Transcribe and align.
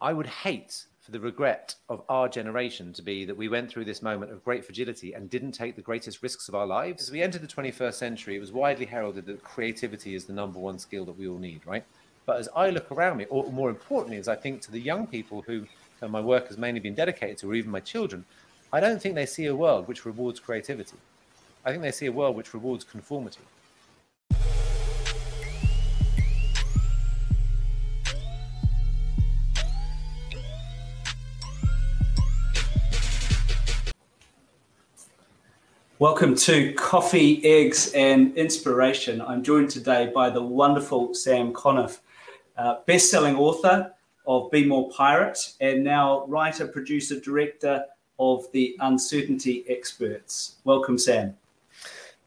I 0.00 0.12
would 0.12 0.26
hate 0.26 0.84
for 1.00 1.10
the 1.10 1.20
regret 1.20 1.74
of 1.88 2.02
our 2.08 2.28
generation 2.28 2.92
to 2.94 3.02
be 3.02 3.24
that 3.24 3.36
we 3.36 3.48
went 3.48 3.70
through 3.70 3.84
this 3.84 4.02
moment 4.02 4.32
of 4.32 4.44
great 4.44 4.64
fragility 4.64 5.12
and 5.12 5.28
didn't 5.28 5.52
take 5.52 5.76
the 5.76 5.82
greatest 5.82 6.22
risks 6.22 6.48
of 6.48 6.54
our 6.54 6.66
lives. 6.66 7.02
As 7.02 7.10
we 7.10 7.22
entered 7.22 7.42
the 7.42 7.46
21st 7.46 7.94
century, 7.94 8.36
it 8.36 8.40
was 8.40 8.52
widely 8.52 8.86
heralded 8.86 9.26
that 9.26 9.44
creativity 9.44 10.14
is 10.14 10.24
the 10.24 10.32
number 10.32 10.58
one 10.58 10.78
skill 10.78 11.04
that 11.04 11.18
we 11.18 11.28
all 11.28 11.38
need, 11.38 11.60
right? 11.66 11.84
But 12.26 12.38
as 12.38 12.48
I 12.56 12.70
look 12.70 12.90
around 12.90 13.18
me, 13.18 13.26
or 13.28 13.52
more 13.52 13.68
importantly, 13.68 14.16
as 14.16 14.28
I 14.28 14.36
think 14.36 14.62
to 14.62 14.72
the 14.72 14.80
young 14.80 15.06
people 15.06 15.42
who 15.42 15.66
my 16.08 16.20
work 16.20 16.48
has 16.48 16.58
mainly 16.58 16.80
been 16.80 16.94
dedicated 16.94 17.38
to, 17.38 17.50
or 17.50 17.54
even 17.54 17.70
my 17.70 17.80
children, 17.80 18.24
I 18.72 18.80
don't 18.80 19.00
think 19.00 19.14
they 19.14 19.26
see 19.26 19.46
a 19.46 19.54
world 19.54 19.86
which 19.86 20.04
rewards 20.04 20.40
creativity. 20.40 20.96
I 21.64 21.70
think 21.70 21.82
they 21.82 21.92
see 21.92 22.06
a 22.06 22.12
world 22.12 22.34
which 22.34 22.52
rewards 22.52 22.84
conformity. 22.84 23.40
Welcome 36.00 36.34
to 36.38 36.72
Coffee, 36.72 37.40
Eggs, 37.44 37.92
and 37.92 38.36
Inspiration. 38.36 39.20
I'm 39.22 39.44
joined 39.44 39.70
today 39.70 40.10
by 40.12 40.28
the 40.28 40.42
wonderful 40.42 41.14
Sam 41.14 41.52
Conniff, 41.52 42.00
uh, 42.58 42.78
best 42.84 43.12
selling 43.12 43.36
author 43.36 43.92
of 44.26 44.50
Be 44.50 44.64
More 44.64 44.90
Pirate, 44.90 45.38
and 45.60 45.84
now 45.84 46.26
writer, 46.26 46.66
producer, 46.66 47.20
director 47.20 47.84
of 48.18 48.50
The 48.50 48.76
Uncertainty 48.80 49.64
Experts. 49.68 50.56
Welcome, 50.64 50.98
Sam. 50.98 51.36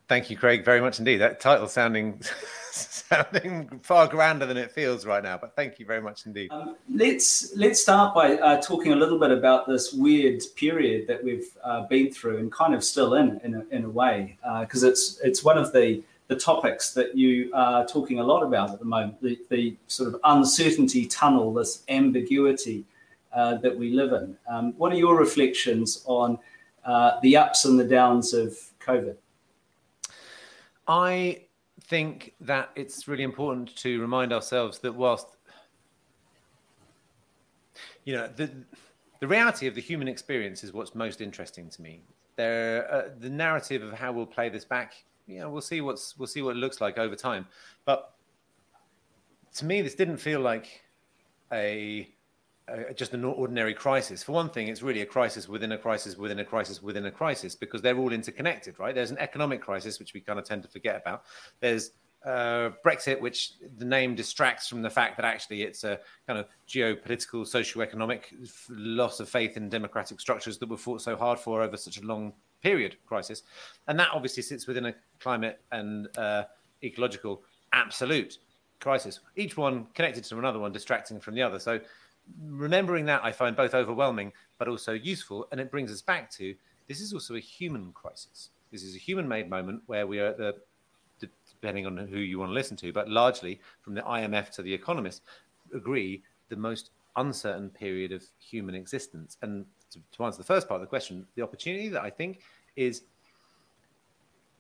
Thank 0.07 0.29
you, 0.29 0.38
Craig, 0.38 0.63
very 0.63 0.79
much 0.79 0.99
indeed. 0.99 1.18
That 1.18 1.41
title 1.41 1.68
sounding 1.68 2.21
sounding 3.10 3.80
far 3.84 4.08
grander 4.08 4.46
than 4.46 4.58
it 4.58 4.72
feels 4.72 5.06
right 5.06 5.24
now. 5.24 5.38
But 5.38 5.56
thank 5.56 5.80
you 5.80 5.86
very 5.86 6.02
much 6.02 6.26
indeed. 6.26 6.50
Um, 6.52 6.76
let's 6.90 7.56
let's 7.56 7.82
start 7.82 8.14
by 8.14 8.38
uh, 8.38 8.62
talking 8.62 8.92
a 8.92 8.96
little 8.96 9.20
bit 9.20 9.32
about 9.32 9.68
this 9.68 9.94
weird 9.94 10.41
period 10.55 11.08
that 11.08 11.24
we've 11.24 11.49
uh, 11.64 11.86
been 11.88 12.12
through 12.12 12.38
and 12.38 12.52
kind 12.52 12.74
of 12.74 12.84
still 12.84 13.16
in 13.16 13.40
in 13.44 13.55
a, 13.55 13.76
in 13.76 13.86
a 13.86 13.90
way 13.90 14.38
because 14.62 14.84
uh, 14.84 14.90
it's 14.90 15.20
it's 15.24 15.44
one 15.44 15.58
of 15.58 15.72
the 15.74 16.04
the 16.27 16.36
topics 16.36 16.94
that 16.94 17.16
you 17.16 17.49
are 17.54 17.86
talking 17.86 18.20
a 18.20 18.24
lot 18.24 18.44
about 18.44 18.72
at 18.72 18.80
the 18.80 18.86
moment 18.86 19.21
the, 19.21 19.40
the 19.49 19.76
sort 19.88 20.14
of 20.14 20.20
uncertainty 20.26 21.05
tunnel 21.05 21.54
this 21.54 21.84
ambiguity 21.88 22.84
uh, 23.34 23.55
that 23.55 23.77
we 23.77 23.92
live 23.92 24.12
in 24.14 24.36
um, 24.49 24.74
what 24.77 24.92
are 24.92 24.98
your 24.98 25.18
reflections 25.18 26.04
on 26.05 26.38
uh, 26.86 27.20
the 27.21 27.38
ups 27.38 27.64
and 27.64 27.80
the 27.80 27.84
downs 27.86 28.34
of 28.34 28.58
covid 28.82 29.16
i 30.88 31.40
think 31.88 32.34
that 32.41 32.70
it's 32.76 33.07
really 33.07 33.24
important 33.24 33.76
to 33.77 34.02
remind 34.02 34.34
ourselves 34.34 34.80
that 34.80 34.93
whilst 34.93 35.27
you 38.04 38.13
know 38.13 38.27
the 38.35 38.49
the 39.20 39.27
reality 39.27 39.68
of 39.68 39.76
the 39.76 39.82
human 39.82 40.08
experience 40.08 40.63
is 40.63 40.74
what's 40.74 40.93
most 40.93 41.21
interesting 41.21 41.70
to 41.70 41.82
me. 41.82 42.02
There, 42.35 42.91
uh, 42.93 43.10
the 43.18 43.30
narrative 43.30 43.82
of 43.82 43.93
how 43.93 44.12
we'll 44.12 44.27
play 44.27 44.49
this 44.49 44.63
back, 44.63 44.93
you 45.26 45.40
know, 45.40 45.49
we'll 45.49 45.62
see 45.62 45.82
what's 45.82 46.18
we'll 46.18 46.27
see 46.27 46.41
what 46.41 46.55
it 46.55 46.60
looks 46.60 46.82
like 46.82 46.98
over 46.98 47.15
time. 47.15 47.48
But 47.85 48.13
to 49.55 49.65
me, 49.65 49.82
this 49.82 49.96
didn't 49.96 50.18
feel 50.18 50.40
like 50.40 50.84
a 51.52 52.10
uh, 52.70 52.93
just 52.93 53.13
an 53.13 53.23
ordinary 53.23 53.73
crisis. 53.73 54.23
For 54.23 54.34
one 54.34 54.49
thing, 54.49 54.68
it's 54.68 54.82
really 54.82 55.01
a 55.01 55.05
crisis 55.05 55.48
within 55.48 55.71
a 55.71 55.77
crisis 55.77 56.18
within 56.18 56.40
a 56.40 56.46
crisis 56.46 56.82
within 56.82 57.05
a 57.05 57.12
crisis 57.12 57.55
because 57.55 57.82
they're 57.82 57.98
all 57.98 58.12
interconnected, 58.12 58.79
right? 58.79 58.93
There's 58.93 59.12
an 59.12 59.18
economic 59.20 59.62
crisis, 59.62 59.99
which 59.99 60.13
we 60.13 60.21
kind 60.21 60.40
of 60.40 60.46
tend 60.46 60.63
to 60.63 60.70
forget 60.70 61.01
about. 61.01 61.24
There's 61.59 61.91
uh, 62.26 62.71
Brexit, 62.85 63.21
which 63.21 63.54
the 63.77 63.85
name 63.85 64.16
distracts 64.16 64.68
from 64.68 64.81
the 64.81 64.90
fact 64.90 65.16
that 65.16 65.25
actually 65.25 65.62
it's 65.62 65.84
a 65.84 66.00
kind 66.25 66.38
of 66.40 66.47
geopolitical, 66.68 67.47
socio-economic 67.47 68.34
loss 68.69 69.19
of 69.19 69.29
faith 69.29 69.56
in 69.56 69.69
democratic 69.69 70.19
structures 70.19 70.57
that 70.57 70.68
were 70.68 70.78
fought 70.78 71.02
so 71.02 71.16
hard 71.16 71.40
for 71.40 71.62
over 71.62 71.78
such 71.78 71.97
a 71.97 72.02
long 72.02 72.34
period 72.62 72.97
crisis. 73.06 73.44
And 73.88 73.97
that 74.00 74.09
obviously 74.13 74.44
sits 74.44 74.68
within 74.68 74.88
a 74.88 74.96
climate 75.19 75.62
and 75.72 76.09
uh, 76.18 76.44
ecological 76.84 77.44
absolute 77.72 78.40
crisis, 78.80 79.19
each 79.36 79.58
one 79.58 79.88
connected 79.94 80.24
to 80.25 80.38
another 80.38 80.59
one, 80.59 80.72
distracting 80.72 81.19
from 81.19 81.36
the 81.36 81.42
other. 81.42 81.59
So 81.59 81.80
remembering 82.42 83.06
that 83.06 83.24
I 83.24 83.32
find 83.32 83.56
both 83.56 83.74
overwhelming 83.74 84.34
but 84.58 84.68
also 84.68 84.94
useful. 84.94 85.48
And 85.52 85.60
it 85.62 85.72
brings 85.72 85.92
us 85.92 86.02
back 86.02 86.32
to 86.32 86.56
this 86.88 87.02
is 87.02 87.14
also 87.14 87.36
a 87.36 87.40
human 87.40 87.92
crisis. 87.92 88.50
This 88.72 88.84
is 88.84 88.96
a 88.96 89.00
human 89.00 89.28
made 89.28 89.50
moment 89.50 89.82
where 89.86 90.08
we 90.08 90.20
are 90.20 90.28
at 90.28 90.38
the, 90.38 90.56
depending 91.50 91.86
on 91.86 91.98
who 91.98 92.20
you 92.20 92.40
want 92.40 92.50
to 92.50 92.54
listen 92.54 92.78
to, 92.78 92.94
but 92.94 93.10
largely 93.10 93.60
from 93.82 93.94
the 93.96 94.02
IMF 94.02 94.50
to 94.52 94.62
the 94.62 94.74
economists, 94.74 95.22
agree 95.74 96.24
the 96.50 96.56
most 96.56 96.92
uncertain 97.16 97.70
period 97.70 98.12
of 98.12 98.24
human 98.40 98.76
existence. 98.76 99.38
And 99.42 99.66
to, 99.92 100.00
to 100.14 100.26
answer 100.26 100.38
the 100.38 100.44
first 100.44 100.68
part 100.68 100.80
of 100.80 100.82
the 100.82 100.90
question, 100.90 101.26
the 101.36 101.42
opportunity 101.42 101.90
that 101.90 102.04
I 102.04 102.10
think 102.10 102.42
is 102.76 103.04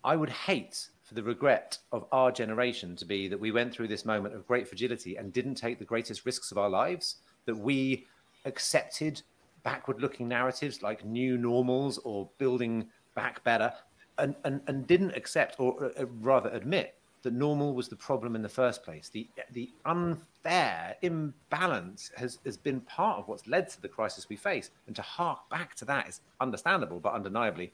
I 0.03 0.15
would 0.15 0.29
hate 0.29 0.87
for 1.03 1.15
the 1.15 1.23
regret 1.23 1.77
of 1.91 2.05
our 2.11 2.31
generation 2.31 2.95
to 2.97 3.05
be 3.05 3.27
that 3.27 3.39
we 3.39 3.51
went 3.51 3.73
through 3.73 3.89
this 3.89 4.05
moment 4.05 4.35
of 4.35 4.47
great 4.47 4.67
fragility 4.67 5.17
and 5.17 5.33
didn't 5.33 5.55
take 5.55 5.79
the 5.79 5.85
greatest 5.85 6.25
risks 6.25 6.51
of 6.51 6.57
our 6.57 6.69
lives 6.69 7.17
that 7.47 7.57
we 7.57 8.05
accepted 8.45 9.23
backward 9.63 9.99
looking 10.01 10.27
narratives 10.27 10.83
like 10.83 11.03
new 11.03 11.37
normals 11.37 11.97
or 11.99 12.29
building 12.37 12.87
back 13.15 13.43
better 13.43 13.73
and, 14.19 14.35
and, 14.45 14.61
and 14.67 14.87
didn't 14.87 15.11
accept 15.15 15.59
or 15.59 15.91
uh, 15.99 16.05
rather 16.21 16.49
admit 16.51 16.93
that 17.23 17.33
normal 17.33 17.73
was 17.73 17.87
the 17.89 17.95
problem 17.95 18.35
in 18.35 18.41
the 18.41 18.49
first 18.49 18.83
place. 18.83 19.09
The, 19.09 19.27
the 19.51 19.69
unfair 19.85 20.95
imbalance 21.01 22.11
has, 22.15 22.39
has 22.45 22.55
been 22.55 22.79
part 22.81 23.17
of 23.19 23.27
what's 23.27 23.47
led 23.47 23.69
to 23.69 23.81
the 23.81 23.89
crisis 23.89 24.29
we 24.29 24.35
face. 24.35 24.69
And 24.85 24.95
to 24.95 25.01
hark 25.01 25.39
back 25.49 25.75
to 25.75 25.85
that 25.85 26.07
is 26.07 26.21
understandable, 26.39 26.99
but 26.99 27.13
undeniably 27.13 27.73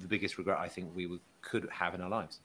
the 0.00 0.08
biggest 0.08 0.38
regret 0.38 0.58
I 0.58 0.68
think 0.68 0.90
we 0.94 1.06
would, 1.06 1.20
could 1.42 1.68
have 1.70 1.94
in 1.94 2.00
our 2.00 2.08
lives. 2.08 2.40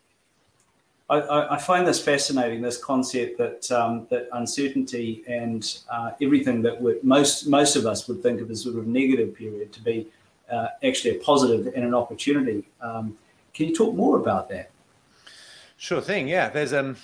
I, 1.09 1.56
I, 1.56 1.58
find 1.58 1.88
this 1.88 2.00
fascinating. 2.00 2.62
This 2.62 2.78
concept 2.78 3.40
that 3.40 3.72
um, 3.72 4.06
that 4.12 4.30
uncertainty 4.34 5.24
and 5.28 5.80
uh, 5.90 6.12
everything 6.22 6.62
that 6.62 7.03
most 7.03 7.47
most 7.47 7.75
of 7.75 7.86
us 7.88 8.08
would 8.08 8.22
think 8.22 8.42
of 8.42 8.52
as 8.52 8.62
sort 8.62 8.75
of 8.75 8.86
negative 8.86 9.36
period 9.36 9.74
to 9.74 9.81
be 9.81 10.08
uh, 10.52 10.68
actually 10.84 11.18
a 11.18 11.20
positive 11.20 11.74
and 11.75 11.84
an 11.84 11.96
opportunity. 11.96 12.68
Um, 12.81 13.18
can 13.53 13.68
you 13.68 13.75
talk 13.75 13.96
more 13.96 14.20
about 14.20 14.50
that? 14.50 14.70
Sure 15.78 16.02
thing. 16.02 16.28
Yeah, 16.28 16.50
there's 16.50 16.74
um, 16.74 16.96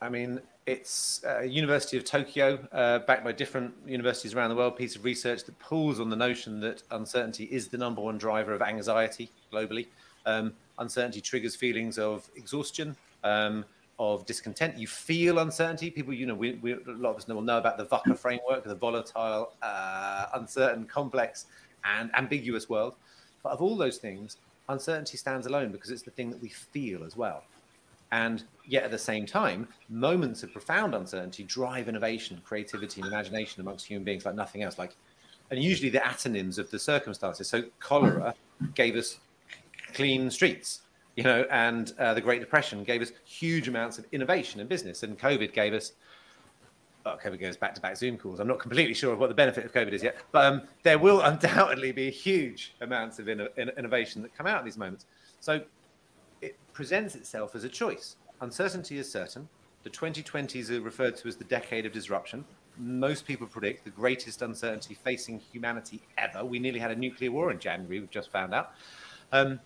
I 0.00 0.08
mean, 0.08 0.40
it's 0.66 1.24
uh, 1.24 1.40
University 1.40 1.96
of 1.96 2.04
Tokyo, 2.04 2.58
uh, 2.72 3.00
backed 3.00 3.24
by 3.24 3.32
different 3.32 3.72
universities 3.86 4.34
around 4.34 4.50
the 4.50 4.56
world, 4.56 4.76
piece 4.76 4.96
of 4.96 5.04
research 5.04 5.44
that 5.44 5.58
pulls 5.58 6.00
on 6.00 6.10
the 6.10 6.16
notion 6.16 6.60
that 6.60 6.82
uncertainty 6.90 7.44
is 7.44 7.68
the 7.68 7.78
number 7.78 8.00
one 8.00 8.18
driver 8.18 8.52
of 8.52 8.62
anxiety 8.62 9.30
globally. 9.52 9.86
Um, 10.26 10.54
uncertainty 10.78 11.20
triggers 11.20 11.56
feelings 11.56 11.98
of 11.98 12.28
exhaustion, 12.36 12.96
um, 13.24 13.64
of 13.98 14.24
discontent. 14.26 14.78
You 14.78 14.86
feel 14.86 15.40
uncertainty. 15.40 15.90
People, 15.90 16.14
you 16.14 16.26
know, 16.26 16.34
we, 16.34 16.52
we, 16.56 16.72
a 16.72 16.80
lot 16.86 17.10
of 17.10 17.16
us 17.16 17.26
will 17.26 17.42
know 17.42 17.58
about 17.58 17.78
the 17.78 17.86
VUCA 17.86 18.16
framework, 18.16 18.64
the 18.64 18.74
volatile, 18.74 19.52
uh, 19.62 20.26
uncertain, 20.34 20.86
complex, 20.86 21.46
and 21.84 22.10
ambiguous 22.14 22.68
world. 22.68 22.94
But 23.42 23.52
of 23.52 23.60
all 23.60 23.76
those 23.76 23.98
things, 23.98 24.36
uncertainty 24.68 25.16
stands 25.16 25.46
alone 25.46 25.72
because 25.72 25.90
it's 25.90 26.02
the 26.02 26.10
thing 26.10 26.30
that 26.30 26.40
we 26.40 26.48
feel 26.48 27.04
as 27.04 27.16
well. 27.16 27.44
And 28.10 28.44
yet 28.66 28.84
at 28.84 28.90
the 28.90 28.98
same 28.98 29.26
time, 29.26 29.68
moments 29.88 30.42
of 30.42 30.52
profound 30.52 30.94
uncertainty 30.94 31.42
drive 31.42 31.88
innovation, 31.88 32.40
creativity, 32.44 33.00
and 33.00 33.08
imagination 33.08 33.60
amongst 33.60 33.86
human 33.86 34.04
beings 34.04 34.24
like 34.24 34.34
nothing 34.34 34.62
else. 34.62 34.78
Like, 34.78 34.96
and 35.50 35.62
usually 35.62 35.90
the 35.90 36.06
antonyms 36.06 36.58
of 36.58 36.70
the 36.70 36.78
circumstances. 36.78 37.48
So 37.48 37.64
cholera 37.80 38.34
gave 38.74 38.96
us 38.96 39.18
clean 39.94 40.30
streets 40.30 40.82
you 41.18 41.24
know, 41.24 41.44
and 41.50 41.92
uh, 41.98 42.14
the 42.14 42.20
Great 42.20 42.38
Depression 42.38 42.84
gave 42.84 43.02
us 43.02 43.10
huge 43.24 43.66
amounts 43.66 43.98
of 43.98 44.06
innovation 44.12 44.60
in 44.60 44.68
business, 44.68 45.02
and 45.02 45.18
COVID 45.18 45.52
gave 45.52 45.74
us. 45.74 45.94
Oh, 47.04 47.16
COVID 47.20 47.40
goes 47.40 47.56
back 47.56 47.74
to 47.74 47.80
back 47.80 47.96
Zoom 47.96 48.16
calls. 48.16 48.38
I'm 48.38 48.46
not 48.46 48.60
completely 48.60 48.94
sure 48.94 49.12
of 49.12 49.18
what 49.18 49.28
the 49.28 49.34
benefit 49.34 49.64
of 49.64 49.72
COVID 49.72 49.92
is 49.92 50.00
yet, 50.00 50.14
but 50.30 50.44
um, 50.44 50.62
there 50.84 50.96
will 50.96 51.20
undoubtedly 51.22 51.90
be 51.90 52.08
huge 52.08 52.76
amounts 52.82 53.18
of 53.18 53.28
in- 53.28 53.48
in- 53.56 53.70
innovation 53.70 54.22
that 54.22 54.32
come 54.32 54.46
out 54.46 54.60
of 54.60 54.64
these 54.64 54.78
moments. 54.78 55.06
So 55.40 55.60
it 56.40 56.56
presents 56.72 57.16
itself 57.16 57.56
as 57.56 57.64
a 57.64 57.68
choice. 57.68 58.14
Uncertainty 58.40 58.98
is 58.98 59.10
certain. 59.10 59.48
The 59.82 59.90
2020s 59.90 60.70
are 60.70 60.80
referred 60.80 61.16
to 61.16 61.26
as 61.26 61.34
the 61.34 61.44
decade 61.44 61.84
of 61.84 61.90
disruption. 61.90 62.44
Most 62.76 63.26
people 63.26 63.48
predict 63.48 63.82
the 63.82 63.90
greatest 63.90 64.40
uncertainty 64.40 64.94
facing 64.94 65.40
humanity 65.52 66.00
ever. 66.16 66.44
We 66.44 66.60
nearly 66.60 66.78
had 66.78 66.92
a 66.92 66.96
nuclear 66.96 67.32
war 67.32 67.50
in 67.50 67.58
January, 67.58 67.98
we've 67.98 68.08
just 68.08 68.30
found 68.30 68.54
out. 68.54 68.70
Um, 69.32 69.58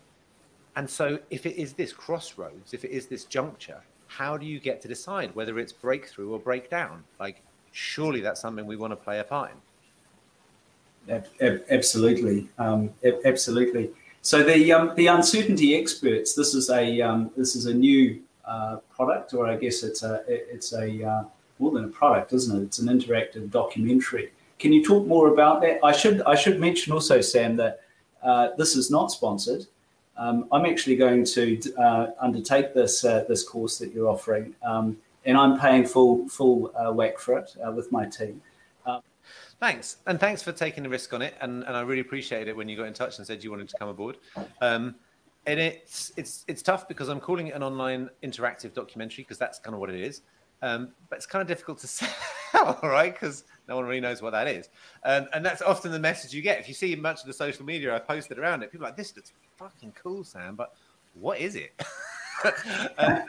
and 0.76 0.88
so, 0.88 1.18
if 1.30 1.46
it 1.46 1.56
is 1.56 1.74
this 1.74 1.92
crossroads, 1.92 2.72
if 2.72 2.84
it 2.84 2.90
is 2.90 3.06
this 3.06 3.24
juncture, 3.24 3.82
how 4.06 4.36
do 4.36 4.46
you 4.46 4.58
get 4.58 4.80
to 4.82 4.88
decide 4.88 5.34
whether 5.34 5.58
it's 5.58 5.72
breakthrough 5.72 6.30
or 6.30 6.38
breakdown? 6.38 7.04
Like, 7.20 7.42
surely 7.72 8.20
that's 8.20 8.40
something 8.40 8.66
we 8.66 8.76
want 8.76 8.92
to 8.92 8.96
play 8.96 9.18
a 9.18 9.24
part 9.24 9.50
in. 11.08 11.22
Absolutely, 11.70 12.48
um, 12.58 12.90
absolutely. 13.24 13.90
So 14.22 14.44
the 14.44 14.72
um, 14.72 14.92
the 14.94 15.08
uncertainty 15.08 15.76
experts. 15.76 16.34
This 16.34 16.54
is 16.54 16.70
a 16.70 17.00
um, 17.00 17.30
this 17.36 17.56
is 17.56 17.66
a 17.66 17.74
new 17.74 18.22
uh, 18.44 18.76
product, 18.94 19.34
or 19.34 19.48
I 19.48 19.56
guess 19.56 19.82
it's 19.82 20.04
a 20.04 20.22
it's 20.28 20.72
a 20.72 21.04
uh, 21.04 21.24
more 21.58 21.72
than 21.72 21.84
a 21.84 21.88
product, 21.88 22.32
isn't 22.32 22.56
it? 22.56 22.64
It's 22.64 22.78
an 22.78 22.88
interactive 22.88 23.50
documentary. 23.50 24.32
can 24.60 24.72
you 24.72 24.84
talk 24.84 25.06
more 25.06 25.32
about 25.32 25.60
that? 25.62 25.80
I 25.82 25.90
should 25.90 26.22
I 26.22 26.36
should 26.36 26.60
mention 26.60 26.92
also, 26.92 27.20
Sam, 27.20 27.56
that 27.56 27.80
uh, 28.22 28.50
this 28.56 28.76
is 28.76 28.90
not 28.90 29.10
sponsored. 29.10 29.66
Um, 30.16 30.46
I'm 30.52 30.66
actually 30.66 30.96
going 30.96 31.24
to 31.24 31.58
uh, 31.78 32.06
undertake 32.20 32.74
this 32.74 33.04
uh, 33.04 33.24
this 33.28 33.42
course 33.42 33.78
that 33.78 33.92
you're 33.92 34.08
offering, 34.08 34.54
um, 34.62 34.96
and 35.24 35.36
I'm 35.36 35.58
paying 35.58 35.86
full 35.86 36.28
full 36.28 36.72
uh, 36.76 36.92
whack 36.92 37.18
for 37.18 37.38
it 37.38 37.56
uh, 37.66 37.72
with 37.72 37.90
my 37.90 38.04
team. 38.04 38.40
Um, 38.84 39.00
thanks, 39.58 39.98
and 40.06 40.20
thanks 40.20 40.42
for 40.42 40.52
taking 40.52 40.82
the 40.82 40.88
risk 40.88 41.12
on 41.14 41.22
it, 41.22 41.34
and, 41.40 41.64
and 41.64 41.76
I 41.76 41.80
really 41.80 42.02
appreciate 42.02 42.46
it 42.46 42.56
when 42.56 42.68
you 42.68 42.76
got 42.76 42.86
in 42.86 42.94
touch 42.94 43.18
and 43.18 43.26
said 43.26 43.42
you 43.42 43.50
wanted 43.50 43.68
to 43.70 43.78
come 43.78 43.88
aboard. 43.88 44.18
Um, 44.60 44.96
and 45.46 45.58
it's 45.58 46.12
it's 46.16 46.44
it's 46.46 46.62
tough 46.62 46.86
because 46.88 47.08
I'm 47.08 47.20
calling 47.20 47.48
it 47.48 47.54
an 47.54 47.62
online 47.62 48.10
interactive 48.22 48.74
documentary 48.74 49.24
because 49.24 49.38
that's 49.38 49.58
kind 49.58 49.74
of 49.74 49.80
what 49.80 49.90
it 49.90 50.00
is. 50.00 50.22
Um, 50.60 50.90
but 51.08 51.16
it's 51.16 51.26
kind 51.26 51.42
of 51.42 51.48
difficult 51.48 51.78
to 51.78 51.86
sell, 51.88 52.78
right? 52.82 53.12
Because 53.12 53.44
no 53.68 53.76
one 53.76 53.84
really 53.84 54.00
knows 54.00 54.22
what 54.22 54.30
that 54.30 54.46
is, 54.46 54.68
and 55.04 55.26
and 55.32 55.44
that's 55.44 55.62
often 55.62 55.90
the 55.90 55.98
message 55.98 56.32
you 56.32 56.42
get. 56.42 56.60
If 56.60 56.68
you 56.68 56.74
see 56.74 56.94
much 56.94 57.20
of 57.20 57.26
the 57.26 57.32
social 57.32 57.64
media 57.64 57.94
I 57.94 57.98
posted 57.98 58.38
around 58.38 58.62
it, 58.62 58.70
people 58.70 58.86
are 58.86 58.90
like, 58.90 58.96
"This 58.96 59.16
looks 59.16 59.32
fucking 59.62 59.92
cool, 59.92 60.24
Sam," 60.24 60.56
but 60.56 60.74
what 61.14 61.38
is 61.38 61.56
it? 61.56 61.72
um, 62.98 63.22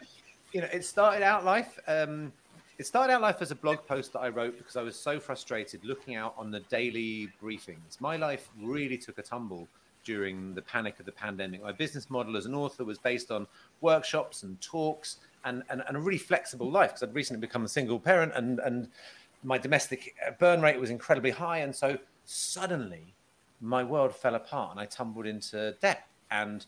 you 0.51 0.61
know, 0.61 0.69
it 0.71 0.85
started 0.85 1.23
out 1.23 1.45
life. 1.45 1.79
Um, 1.87 2.31
it 2.79 2.87
started 2.87 3.13
out 3.13 3.21
life 3.21 3.41
as 3.41 3.51
a 3.51 3.55
blog 3.55 3.85
post 3.87 4.13
that 4.13 4.19
I 4.19 4.29
wrote 4.29 4.57
because 4.57 4.75
I 4.75 4.81
was 4.81 4.95
so 4.95 5.19
frustrated 5.19 5.85
looking 5.85 6.15
out 6.15 6.33
on 6.37 6.49
the 6.49 6.61
daily 6.61 7.29
briefings. 7.41 7.99
My 7.99 8.17
life 8.17 8.49
really 8.59 8.97
took 8.97 9.19
a 9.19 9.21
tumble 9.21 9.67
during 10.03 10.53
the 10.53 10.61
panic 10.61 10.99
of 10.99 11.05
the 11.05 11.11
pandemic. 11.11 11.61
My 11.61 11.71
business 11.71 12.09
model 12.09 12.35
as 12.35 12.45
an 12.45 12.55
author 12.55 12.83
was 12.83 12.97
based 12.97 13.31
on 13.31 13.47
workshops 13.81 14.43
and 14.43 14.59
talks 14.59 15.17
and, 15.45 15.63
and, 15.69 15.83
and 15.87 15.95
a 15.95 15.99
really 15.99 16.17
flexible 16.17 16.69
life 16.69 16.89
because 16.89 17.03
I'd 17.03 17.15
recently 17.15 17.39
become 17.39 17.63
a 17.63 17.69
single 17.69 17.99
parent 17.99 18.33
and, 18.35 18.59
and 18.59 18.89
my 19.43 19.57
domestic 19.57 20.15
burn 20.39 20.61
rate 20.61 20.79
was 20.79 20.89
incredibly 20.89 21.31
high. 21.31 21.59
And 21.59 21.75
so 21.75 21.97
suddenly 22.25 23.13
my 23.61 23.83
world 23.83 24.15
fell 24.15 24.35
apart 24.35 24.71
and 24.71 24.79
I 24.79 24.85
tumbled 24.85 25.25
into 25.25 25.75
debt 25.81 26.07
and 26.33 26.65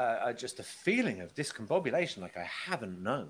uh, 0.00 0.32
just 0.32 0.58
a 0.58 0.64
feeling 0.64 1.20
of 1.20 1.32
discombobulation 1.36 2.18
like 2.18 2.36
I 2.36 2.42
haven't 2.42 3.00
known, 3.00 3.28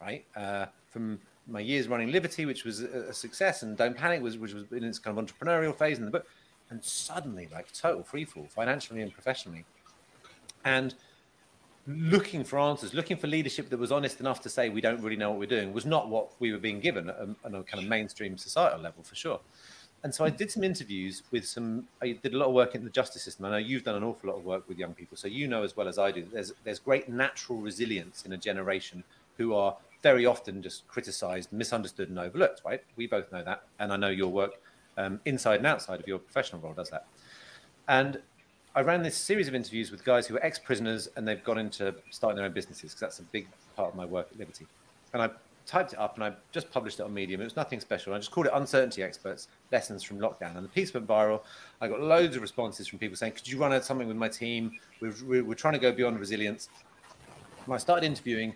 right? 0.00 0.24
Uh, 0.34 0.66
from 0.88 1.20
my 1.46 1.60
years 1.60 1.88
running 1.88 2.08
Livity, 2.08 2.46
which 2.46 2.64
was 2.64 2.80
a, 2.80 3.12
success, 3.12 3.62
and 3.62 3.76
Don't 3.76 3.96
Panic, 3.96 4.22
was, 4.22 4.38
which 4.38 4.54
was 4.54 4.64
in 4.72 4.84
its 4.84 4.98
kind 4.98 5.18
of 5.18 5.22
entrepreneurial 5.24 5.76
phase 5.76 5.98
in 5.98 6.06
the 6.06 6.10
book 6.10 6.26
and 6.70 6.82
suddenly 6.82 7.48
like 7.52 7.70
total 7.72 8.02
freefall 8.02 8.48
financially 8.48 9.02
and 9.02 9.12
professionally 9.12 9.64
and 10.64 10.94
looking 11.86 12.44
for 12.44 12.58
answers 12.58 12.94
looking 12.94 13.16
for 13.16 13.26
leadership 13.26 13.68
that 13.68 13.78
was 13.78 13.90
honest 13.90 14.20
enough 14.20 14.40
to 14.40 14.48
say 14.48 14.68
we 14.68 14.80
don't 14.80 15.02
really 15.02 15.16
know 15.16 15.30
what 15.30 15.38
we're 15.38 15.46
doing 15.46 15.72
was 15.72 15.84
not 15.84 16.08
what 16.08 16.30
we 16.38 16.52
were 16.52 16.58
being 16.58 16.78
given 16.78 17.10
on 17.10 17.36
a 17.44 17.62
kind 17.64 17.82
of 17.82 17.88
mainstream 17.88 18.38
societal 18.38 18.78
level 18.78 19.02
for 19.02 19.16
sure 19.16 19.40
and 20.02 20.14
so 20.14 20.24
I 20.24 20.30
did 20.30 20.50
some 20.50 20.64
interviews 20.64 21.22
with 21.30 21.46
some. 21.46 21.86
I 22.00 22.12
did 22.12 22.32
a 22.32 22.38
lot 22.38 22.48
of 22.48 22.54
work 22.54 22.74
in 22.74 22.84
the 22.84 22.90
justice 22.90 23.22
system. 23.22 23.44
I 23.44 23.50
know 23.50 23.56
you've 23.58 23.84
done 23.84 23.96
an 23.96 24.04
awful 24.04 24.30
lot 24.30 24.38
of 24.38 24.44
work 24.44 24.66
with 24.68 24.78
young 24.78 24.94
people, 24.94 25.16
so 25.16 25.28
you 25.28 25.46
know 25.46 25.62
as 25.62 25.76
well 25.76 25.88
as 25.88 25.98
I 25.98 26.10
do. 26.10 26.26
There's 26.32 26.52
there's 26.64 26.78
great 26.78 27.08
natural 27.08 27.58
resilience 27.58 28.24
in 28.24 28.32
a 28.32 28.36
generation 28.36 29.04
who 29.36 29.54
are 29.54 29.76
very 30.02 30.24
often 30.24 30.62
just 30.62 30.88
criticised, 30.88 31.52
misunderstood, 31.52 32.08
and 32.08 32.18
overlooked. 32.18 32.62
Right? 32.64 32.82
We 32.96 33.06
both 33.06 33.30
know 33.30 33.42
that, 33.42 33.64
and 33.78 33.92
I 33.92 33.96
know 33.96 34.08
your 34.08 34.28
work 34.28 34.60
um, 34.96 35.20
inside 35.26 35.56
and 35.56 35.66
outside 35.66 36.00
of 36.00 36.08
your 36.08 36.18
professional 36.18 36.62
role 36.62 36.74
does 36.74 36.90
that. 36.90 37.06
And 37.86 38.22
I 38.74 38.82
ran 38.82 39.02
this 39.02 39.16
series 39.16 39.48
of 39.48 39.54
interviews 39.54 39.90
with 39.90 40.04
guys 40.04 40.26
who 40.26 40.34
were 40.34 40.44
ex-prisoners 40.44 41.08
and 41.16 41.26
they've 41.26 41.42
gone 41.42 41.58
into 41.58 41.94
starting 42.10 42.36
their 42.36 42.46
own 42.46 42.52
businesses 42.52 42.92
because 42.92 43.00
that's 43.00 43.18
a 43.18 43.24
big 43.24 43.48
part 43.74 43.90
of 43.90 43.96
my 43.96 44.04
work 44.04 44.28
at 44.30 44.38
Livity. 44.38 44.66
And 45.12 45.22
I 45.22 45.30
typed 45.66 45.92
it 45.92 45.98
up 45.98 46.14
and 46.16 46.24
I 46.24 46.32
just 46.52 46.70
published 46.70 47.00
it 47.00 47.02
on 47.02 47.14
Medium. 47.14 47.40
It 47.40 47.44
was 47.44 47.56
nothing 47.56 47.80
special. 47.80 48.14
I 48.14 48.18
just 48.18 48.30
called 48.30 48.46
it 48.46 48.52
Uncertainty 48.54 49.02
Experts 49.02 49.48
Lessons 49.70 50.02
from 50.02 50.18
Lockdown. 50.18 50.56
And 50.56 50.64
the 50.64 50.68
piece 50.68 50.92
went 50.92 51.06
viral. 51.06 51.42
I 51.80 51.88
got 51.88 52.00
loads 52.00 52.36
of 52.36 52.42
responses 52.42 52.88
from 52.88 52.98
people 52.98 53.16
saying, 53.16 53.32
Could 53.32 53.48
you 53.48 53.58
run 53.58 53.72
out 53.72 53.84
something 53.84 54.08
with 54.08 54.16
my 54.16 54.28
team? 54.28 54.78
We're, 55.00 55.44
we're 55.44 55.54
trying 55.54 55.74
to 55.74 55.80
go 55.80 55.92
beyond 55.92 56.18
resilience. 56.18 56.68
And 57.64 57.74
I 57.74 57.78
started 57.78 58.06
interviewing 58.06 58.54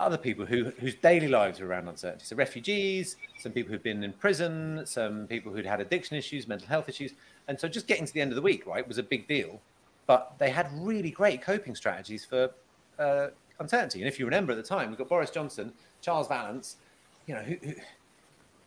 other 0.00 0.16
people 0.16 0.46
who 0.46 0.64
whose 0.78 0.94
daily 0.94 1.28
lives 1.28 1.60
are 1.60 1.66
around 1.66 1.88
uncertainty. 1.88 2.24
So 2.24 2.36
refugees, 2.36 3.16
some 3.40 3.52
people 3.52 3.72
who'd 3.72 3.82
been 3.82 4.04
in 4.04 4.12
prison, 4.12 4.82
some 4.86 5.26
people 5.26 5.52
who'd 5.52 5.66
had 5.66 5.80
addiction 5.80 6.16
issues, 6.16 6.46
mental 6.46 6.68
health 6.68 6.88
issues, 6.88 7.12
and 7.48 7.58
so 7.58 7.68
just 7.68 7.86
getting 7.86 8.06
to 8.06 8.12
the 8.12 8.20
end 8.20 8.30
of 8.30 8.36
the 8.36 8.42
week, 8.42 8.66
right, 8.66 8.86
was 8.86 8.98
a 8.98 9.02
big 9.02 9.26
deal. 9.26 9.60
But 10.06 10.34
they 10.38 10.50
had 10.50 10.68
really 10.72 11.10
great 11.10 11.42
coping 11.42 11.74
strategies 11.74 12.24
for 12.24 12.50
uh, 12.98 13.28
uncertainty. 13.60 14.00
And 14.00 14.08
if 14.08 14.18
you 14.18 14.24
remember 14.24 14.52
at 14.52 14.56
the 14.56 14.62
time, 14.62 14.88
we've 14.88 14.98
got 14.98 15.08
Boris 15.08 15.30
Johnson, 15.30 15.72
Charles 16.00 16.28
Vallance, 16.28 16.76
you 17.26 17.34
know, 17.34 17.42
who, 17.42 17.56
who, 17.62 17.74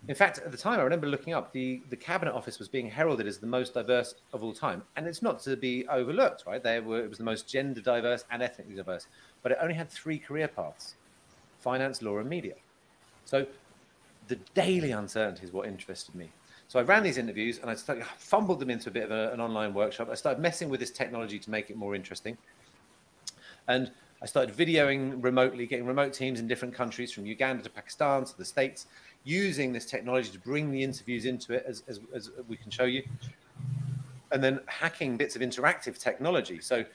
in 0.07 0.15
fact, 0.15 0.39
at 0.39 0.51
the 0.51 0.57
time, 0.57 0.79
I 0.79 0.83
remember 0.83 1.05
looking 1.05 1.33
up 1.33 1.53
the, 1.53 1.81
the 1.89 1.95
cabinet 1.95 2.33
office 2.33 2.57
was 2.57 2.67
being 2.67 2.89
heralded 2.89 3.27
as 3.27 3.38
the 3.38 3.47
most 3.47 3.75
diverse 3.75 4.15
of 4.33 4.43
all 4.43 4.53
time, 4.53 4.81
and 4.95 5.05
it's 5.05 5.21
not 5.21 5.39
to 5.43 5.55
be 5.55 5.88
overlooked, 5.88 6.43
right? 6.47 6.61
They 6.61 6.79
were 6.79 7.03
it 7.03 7.09
was 7.09 7.19
the 7.19 7.23
most 7.23 7.47
gender 7.47 7.81
diverse 7.81 8.25
and 8.31 8.41
ethnically 8.41 8.75
diverse, 8.75 9.07
but 9.43 9.51
it 9.51 9.59
only 9.61 9.75
had 9.75 9.89
three 9.89 10.17
career 10.17 10.47
paths 10.47 10.95
finance, 11.59 12.01
law, 12.01 12.17
and 12.17 12.27
media. 12.27 12.55
So 13.25 13.45
the 14.27 14.37
daily 14.55 14.91
uncertainty 14.91 15.45
is 15.45 15.53
what 15.53 15.67
interested 15.67 16.15
me. 16.15 16.29
So 16.67 16.79
I 16.79 16.83
ran 16.83 17.03
these 17.03 17.17
interviews 17.17 17.59
and 17.59 17.69
I 17.69 17.75
started, 17.75 18.05
fumbled 18.17 18.59
them 18.59 18.69
into 18.69 18.89
a 18.89 18.91
bit 18.91 19.03
of 19.03 19.11
a, 19.11 19.31
an 19.31 19.39
online 19.39 19.73
workshop. 19.73 20.07
I 20.09 20.15
started 20.15 20.41
messing 20.41 20.69
with 20.69 20.79
this 20.79 20.89
technology 20.89 21.37
to 21.37 21.51
make 21.51 21.69
it 21.69 21.75
more 21.75 21.94
interesting. 21.94 22.37
And 23.67 23.91
I 24.21 24.27
started 24.27 24.56
videoing 24.56 25.23
remotely, 25.23 25.65
getting 25.65 25.85
remote 25.85 26.13
teams 26.13 26.39
in 26.39 26.47
different 26.47 26.75
countries 26.75 27.12
from 27.12 27.25
Uganda 27.25 27.63
to 27.63 27.69
Pakistan 27.69 28.23
to 28.25 28.38
the 28.38 28.45
States, 28.45 28.85
using 29.23 29.73
this 29.73 29.85
technology 29.85 30.29
to 30.29 30.39
bring 30.39 30.71
the 30.71 30.83
interviews 30.83 31.25
into 31.25 31.53
it 31.53 31.65
as, 31.68 31.83
as, 31.88 32.00
as 32.13 32.29
we 32.47 32.56
can 32.56 32.69
show 32.69 32.83
you. 32.83 33.03
And 34.31 34.44
then 34.44 34.59
hacking 34.68 35.18
bits 35.18 35.35
of 35.35 35.41
interactive 35.41 35.97
technology. 35.97 36.62
So 36.62 36.85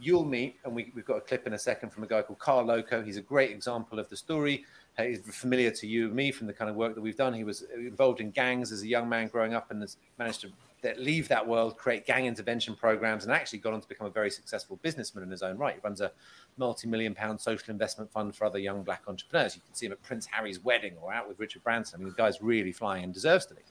you'll 0.00 0.26
meet, 0.26 0.56
and 0.64 0.74
we, 0.74 0.92
have 0.94 1.04
got 1.06 1.16
a 1.16 1.20
clip 1.22 1.46
in 1.46 1.54
a 1.54 1.58
second 1.58 1.90
from 1.90 2.04
a 2.04 2.06
guy 2.06 2.20
called 2.20 2.38
Karl 2.38 2.66
Lokko. 2.66 3.04
He's 3.04 3.16
a 3.16 3.22
great 3.22 3.50
example 3.50 3.98
of 3.98 4.08
the 4.10 4.16
story. 4.16 4.64
He's 4.96 5.20
familiar 5.20 5.70
to 5.72 5.86
you 5.86 6.06
and 6.06 6.14
me 6.14 6.30
from 6.30 6.46
the 6.46 6.52
kind 6.52 6.70
of 6.70 6.76
work 6.76 6.94
that 6.94 7.00
we've 7.00 7.16
done. 7.16 7.34
He 7.34 7.42
was 7.42 7.64
involved 7.74 8.20
in 8.20 8.30
gangs 8.30 8.70
as 8.70 8.82
a 8.82 8.86
young 8.86 9.08
man 9.08 9.26
growing 9.26 9.52
up 9.52 9.70
and 9.70 9.80
has 9.80 9.96
managed 10.18 10.42
to 10.42 10.52
leave 10.98 11.26
that 11.28 11.44
world, 11.46 11.76
create 11.76 12.06
gang 12.06 12.26
intervention 12.26 12.76
programs, 12.76 13.24
and 13.24 13.32
actually 13.32 13.58
gone 13.58 13.72
on 13.72 13.80
to 13.80 13.88
become 13.88 14.06
a 14.06 14.10
very 14.10 14.30
successful 14.30 14.78
businessman 14.82 15.24
in 15.24 15.30
his 15.30 15.42
own 15.42 15.56
right. 15.56 15.74
He 15.74 15.80
runs 15.82 16.00
a 16.00 16.12
multi-million 16.58 17.14
pound 17.14 17.40
social 17.40 17.70
investment 17.70 18.12
fund 18.12 18.36
for 18.36 18.44
other 18.44 18.58
young 18.58 18.82
black 18.82 19.02
entrepreneurs. 19.08 19.56
You 19.56 19.62
can 19.66 19.74
see 19.74 19.86
him 19.86 19.92
at 19.92 20.02
Prince 20.02 20.26
Harry's 20.26 20.62
wedding 20.62 20.94
or 21.02 21.12
out 21.12 21.26
with 21.26 21.40
Richard 21.40 21.64
Branson. 21.64 21.98
I 21.98 22.04
mean, 22.04 22.10
the 22.10 22.16
guy's 22.16 22.40
really 22.40 22.70
flying 22.70 23.02
and 23.02 23.12
deserves 23.12 23.46
to 23.46 23.54
be. 23.54 23.62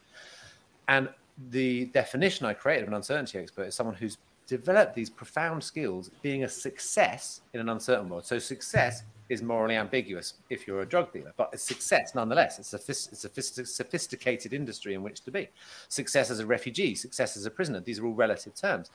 And 0.87 1.07
the 1.51 1.85
definition 1.85 2.45
I 2.45 2.53
created 2.53 2.83
of 2.83 2.87
an 2.89 2.95
uncertainty 2.95 3.39
expert 3.39 3.67
is 3.67 3.75
someone 3.75 3.95
who's 3.95 4.17
developed 4.47 4.93
these 4.93 5.09
profound 5.09 5.63
skills 5.63 6.11
being 6.21 6.43
a 6.43 6.49
success 6.49 7.41
in 7.53 7.61
an 7.61 7.69
uncertain 7.69 8.09
world. 8.09 8.25
So 8.25 8.39
success 8.39 9.03
is 9.29 9.41
morally 9.41 9.75
ambiguous 9.75 10.35
if 10.49 10.67
you're 10.67 10.81
a 10.81 10.85
drug 10.85 11.11
dealer, 11.13 11.33
but 11.37 11.49
it's 11.53 11.63
success 11.63 12.13
nonetheless. 12.13 12.59
It's 12.59 12.73
a, 12.73 12.77
it's 12.77 13.57
a 13.57 13.65
sophisticated 13.65 14.53
industry 14.53 14.93
in 14.93 15.03
which 15.03 15.21
to 15.21 15.31
be. 15.31 15.49
Success 15.87 16.29
as 16.29 16.39
a 16.39 16.45
refugee, 16.45 16.95
success 16.95 17.37
as 17.37 17.45
a 17.45 17.51
prisoner, 17.51 17.79
these 17.79 17.99
are 17.99 18.05
all 18.05 18.13
relative 18.13 18.53
terms. 18.55 18.89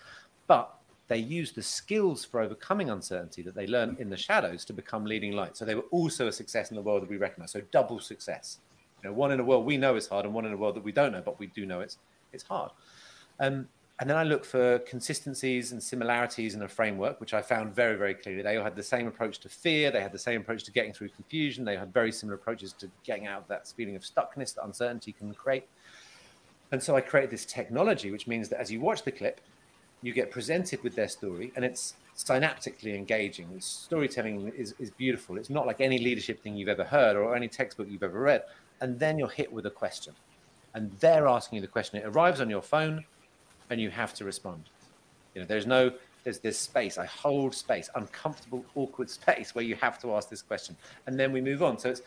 But 0.47 0.75
they 1.09 1.19
use 1.19 1.53
the 1.53 1.63
skills 1.63 2.25
for 2.25 2.41
overcoming 2.41 2.91
uncertainty 2.91 3.43
that 3.43 3.55
they 3.55 3.67
learn 3.67 3.97
in 3.99 4.11
the 4.11 4.17
shadows 4.17 4.65
to 4.67 4.75
become 4.75 5.07
leading 5.07 5.33
lights. 5.33 5.59
So 5.59 5.65
they 5.65 5.75
were 5.75 5.87
also 5.91 6.29
a 6.29 6.33
success 6.33 6.71
in 6.71 6.77
the 6.77 6.83
world 6.83 7.03
that 7.03 7.11
we 7.11 7.17
recognize. 7.17 7.51
So 7.53 7.63
double 7.73 7.99
success. 7.99 8.59
You 9.03 9.09
know, 9.09 9.15
one 9.15 9.33
in 9.33 9.41
a 9.41 9.45
world 9.45 9.65
we 9.65 9.79
know 9.79 9.97
is 9.97 10.07
hard 10.07 10.27
and 10.27 10.35
one 10.35 10.45
in 10.45 10.53
a 10.53 10.57
world 10.57 10.77
that 10.77 10.85
we 10.85 10.93
don't 10.93 11.13
know, 11.13 11.23
but 11.25 11.39
we 11.39 11.47
do 11.47 11.65
know 11.65 11.81
it's 11.81 11.97
it's 12.33 12.45
hard. 12.45 12.71
Um, 13.41 13.69
and 14.01 14.09
then 14.09 14.17
I 14.17 14.23
look 14.23 14.45
for 14.45 14.79
consistencies 14.81 15.73
and 15.73 15.83
similarities 15.83 16.55
in 16.55 16.63
a 16.63 16.69
framework, 16.69 17.21
which 17.21 17.35
I 17.35 17.43
found 17.43 17.75
very, 17.75 17.97
very 17.97 18.15
clearly. 18.15 18.43
They 18.43 18.57
all 18.57 18.63
had 18.63 18.77
the 18.77 18.83
same 18.83 19.09
approach 19.09 19.41
to 19.41 19.49
fear. 19.49 19.91
They 19.91 20.01
had 20.01 20.13
the 20.13 20.19
same 20.19 20.41
approach 20.41 20.63
to 20.65 20.71
getting 20.71 20.93
through 20.93 21.09
confusion. 21.09 21.65
They 21.65 21.77
had 21.77 21.93
very 21.93 22.13
similar 22.13 22.37
approaches 22.37 22.73
to 22.75 22.89
getting 23.03 23.27
out 23.27 23.43
of 23.43 23.49
that 23.49 23.67
feeling 23.67 23.97
of 23.97 24.03
stuckness 24.03 24.55
that 24.55 24.65
uncertainty 24.65 25.13
can 25.13 25.35
create. 25.35 25.67
And 26.71 26.81
so 26.81 26.95
I 26.95 27.01
created 27.01 27.31
this 27.31 27.45
technology, 27.45 28.13
which 28.13 28.29
means 28.29 28.49
that 28.51 28.61
as 28.61 28.71
you 28.71 28.81
watch 28.81 29.03
the 29.03 29.11
clip, 29.11 29.41
you 30.03 30.13
get 30.13 30.31
presented 30.31 30.81
with 30.85 30.95
their 30.95 31.09
story 31.09 31.53
and 31.57 31.65
it's 31.65 31.95
synaptically 32.17 32.95
engaging. 32.95 33.53
The 33.53 33.61
storytelling 33.61 34.53
is, 34.57 34.77
is 34.79 34.93
beautiful. 34.93 35.39
It's 35.39 35.51
not 35.51 35.67
like 35.67 35.81
any 35.81 35.99
leadership 35.99 36.41
thing 36.41 36.57
you've 36.57 36.69
ever 36.69 36.85
heard 36.85 37.17
or 37.17 37.35
any 37.35 37.49
textbook 37.49 37.89
you've 37.91 38.05
ever 38.05 38.21
read. 38.21 38.45
And 38.81 39.01
then 39.01 39.19
you're 39.19 39.29
hit 39.29 39.53
with 39.53 39.67
a 39.67 39.71
question. 39.71 40.15
And 40.75 40.93
they're 41.01 41.27
asking 41.27 41.57
you 41.57 41.63
the 41.63 41.67
question. 41.67 41.99
It 41.99 42.07
arrives 42.07 42.41
on 42.41 42.49
your 42.49 42.63
phone 42.63 43.05
and 43.71 43.81
you 43.81 43.91
have 43.91 44.15
to 44.15 44.25
respond. 44.25 44.65
You 45.35 45.43
know, 45.43 45.47
there's 45.47 45.67
no 45.67 45.93
there's 46.25 46.39
this 46.41 46.59
space. 46.59 46.99
I 46.99 47.07
hold 47.07 47.55
space, 47.55 47.89
uncomfortable, 47.95 48.65
awkward 48.75 49.09
space 49.21 49.55
where 49.55 49.65
you 49.65 49.77
have 49.77 50.01
to 50.03 50.15
ask 50.15 50.29
this 50.29 50.43
question, 50.43 50.77
and 51.07 51.19
then 51.19 51.33
we 51.33 51.41
move 51.41 51.63
on. 51.63 51.79
So 51.79 51.91
it's 51.91 52.03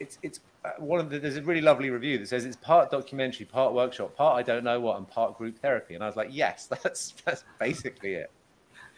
it's 0.00 0.18
it's 0.22 0.40
uh, 0.64 0.70
one 0.78 1.00
of 1.00 1.10
the, 1.10 1.18
there's 1.18 1.36
a 1.36 1.42
really 1.42 1.60
lovely 1.60 1.90
review 1.90 2.18
that 2.18 2.28
says 2.28 2.44
it's 2.44 2.56
part 2.56 2.90
documentary, 2.90 3.46
part 3.46 3.72
workshop, 3.74 4.16
part 4.16 4.38
I 4.38 4.42
don't 4.42 4.64
know 4.64 4.80
what, 4.80 4.96
and 4.96 5.08
part 5.08 5.38
group 5.38 5.58
therapy. 5.58 5.94
And 5.94 6.02
I 6.02 6.06
was 6.06 6.16
like, 6.16 6.28
yes, 6.30 6.66
that's 6.82 7.14
that's 7.24 7.44
basically 7.58 8.14
it. 8.14 8.30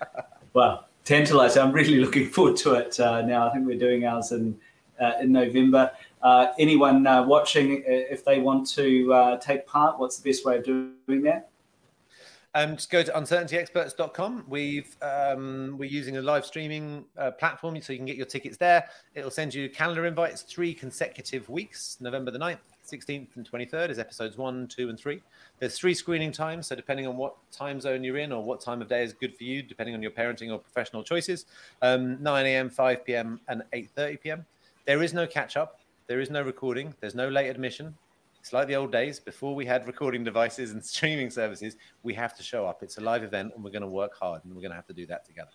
well, 0.52 0.88
tantalizing. 1.04 1.62
I'm 1.62 1.72
really 1.72 1.96
looking 1.96 2.28
forward 2.28 2.56
to 2.58 2.74
it 2.74 2.98
uh, 2.98 3.22
now. 3.22 3.48
I 3.48 3.52
think 3.52 3.66
we're 3.66 3.78
doing 3.78 4.06
ours 4.06 4.32
in 4.32 4.58
uh, 5.00 5.12
in 5.20 5.32
November. 5.32 5.90
Uh, 6.22 6.52
anyone 6.58 7.06
uh, 7.06 7.22
watching, 7.24 7.82
if 7.84 8.24
they 8.24 8.38
want 8.38 8.68
to 8.68 9.12
uh, 9.12 9.38
take 9.38 9.66
part, 9.66 9.98
what's 9.98 10.18
the 10.18 10.30
best 10.30 10.44
way 10.44 10.58
of 10.58 10.64
doing 10.64 11.22
that? 11.22 11.48
Um, 12.54 12.76
just 12.76 12.90
go 12.90 13.02
to 13.02 13.10
uncertaintyexperts.com. 13.12 14.44
We've 14.46 14.94
um, 15.00 15.76
we're 15.78 15.88
using 15.88 16.18
a 16.18 16.22
live 16.22 16.44
streaming 16.44 17.06
uh, 17.16 17.30
platform, 17.30 17.80
so 17.80 17.94
you 17.94 17.98
can 17.98 18.04
get 18.06 18.16
your 18.16 18.26
tickets 18.26 18.58
there. 18.58 18.88
It'll 19.14 19.30
send 19.30 19.54
you 19.54 19.70
calendar 19.70 20.04
invites 20.04 20.42
three 20.42 20.74
consecutive 20.74 21.48
weeks. 21.48 21.96
November 22.00 22.30
the 22.30 22.38
9th, 22.38 22.58
16th, 22.86 23.28
and 23.36 23.50
23rd 23.50 23.88
is 23.88 23.98
episodes 23.98 24.36
one, 24.36 24.66
two, 24.68 24.90
and 24.90 25.00
three. 25.00 25.22
There's 25.60 25.78
three 25.78 25.94
screening 25.94 26.30
times, 26.30 26.66
so 26.66 26.74
depending 26.74 27.06
on 27.06 27.16
what 27.16 27.36
time 27.50 27.80
zone 27.80 28.04
you're 28.04 28.18
in 28.18 28.32
or 28.32 28.44
what 28.44 28.60
time 28.60 28.82
of 28.82 28.88
day 28.88 29.02
is 29.02 29.14
good 29.14 29.34
for 29.34 29.44
you, 29.44 29.62
depending 29.62 29.94
on 29.94 30.02
your 30.02 30.10
parenting 30.10 30.52
or 30.52 30.58
professional 30.58 31.02
choices, 31.02 31.46
um, 31.80 32.22
9 32.22 32.46
a.m., 32.46 32.68
5 32.68 33.04
p.m., 33.06 33.40
and 33.48 33.62
8:30 33.72 34.20
p.m. 34.20 34.46
There 34.84 35.02
is 35.02 35.14
no 35.14 35.26
catch 35.26 35.56
up. 35.56 35.80
There 36.06 36.20
is 36.20 36.28
no 36.28 36.42
recording. 36.42 36.94
There's 37.00 37.14
no 37.14 37.28
late 37.28 37.48
admission. 37.48 37.94
It's 38.42 38.52
like 38.52 38.66
the 38.66 38.74
old 38.74 38.90
days 38.90 39.20
before 39.20 39.54
we 39.54 39.64
had 39.64 39.86
recording 39.86 40.24
devices 40.24 40.72
and 40.72 40.84
streaming 40.94 41.30
services. 41.30 41.76
We 42.02 42.12
have 42.14 42.36
to 42.36 42.42
show 42.42 42.66
up. 42.66 42.82
It's 42.82 42.98
a 42.98 43.00
live 43.00 43.22
event, 43.22 43.52
and 43.54 43.62
we're 43.62 43.70
going 43.70 43.82
to 43.82 43.88
work 43.88 44.18
hard, 44.18 44.44
and 44.44 44.52
we're 44.52 44.60
going 44.60 44.72
to 44.72 44.76
have 44.76 44.86
to 44.88 44.92
do 44.92 45.06
that 45.06 45.24
together. 45.24 45.52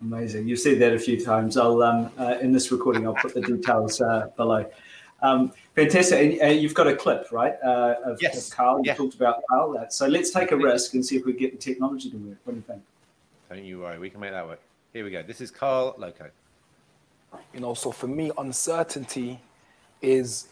Amazing. 0.00 0.46
You've 0.46 0.60
said 0.60 0.78
that 0.78 0.92
a 0.92 0.98
few 0.98 1.22
times. 1.22 1.56
I'll 1.56 1.82
um, 1.82 2.12
uh, 2.16 2.36
in 2.40 2.52
this 2.52 2.70
recording, 2.70 3.04
I'll 3.04 3.14
put 3.14 3.34
the 3.34 3.40
details 3.40 4.00
uh, 4.00 4.28
below. 4.36 4.64
Um, 5.22 5.52
fantastic. 5.74 6.40
And, 6.40 6.42
uh, 6.42 6.54
you've 6.54 6.74
got 6.74 6.86
a 6.86 6.94
clip, 6.94 7.32
right? 7.32 7.54
Uh, 7.64 7.96
of, 8.04 8.22
yes. 8.22 8.48
Of 8.48 8.56
Karl. 8.56 8.78
You 8.78 8.84
yeah. 8.86 8.94
talked 8.94 9.14
about 9.16 9.42
Karl. 9.50 9.76
Uh, 9.76 9.88
so 9.88 10.06
let's 10.06 10.30
take 10.30 10.52
a 10.52 10.56
risk 10.56 10.94
and 10.94 11.04
see 11.04 11.16
if 11.16 11.24
we 11.24 11.32
get 11.32 11.50
the 11.50 11.58
technology 11.58 12.10
to 12.10 12.16
work. 12.16 12.38
What 12.44 12.52
do 12.52 12.58
you 12.58 12.64
think? 12.64 12.82
Don't 13.50 13.64
you 13.64 13.80
worry. 13.80 13.98
We 13.98 14.08
can 14.08 14.20
make 14.20 14.30
that 14.30 14.46
work. 14.46 14.60
Here 14.92 15.04
we 15.04 15.10
go. 15.10 15.24
This 15.24 15.40
is 15.40 15.50
Karl 15.50 15.96
Lokko. 15.98 16.30
You 17.52 17.58
know, 17.58 17.74
so 17.74 17.90
for 17.90 18.06
me, 18.06 18.30
uncertainty 18.38 19.40
is 20.00 20.48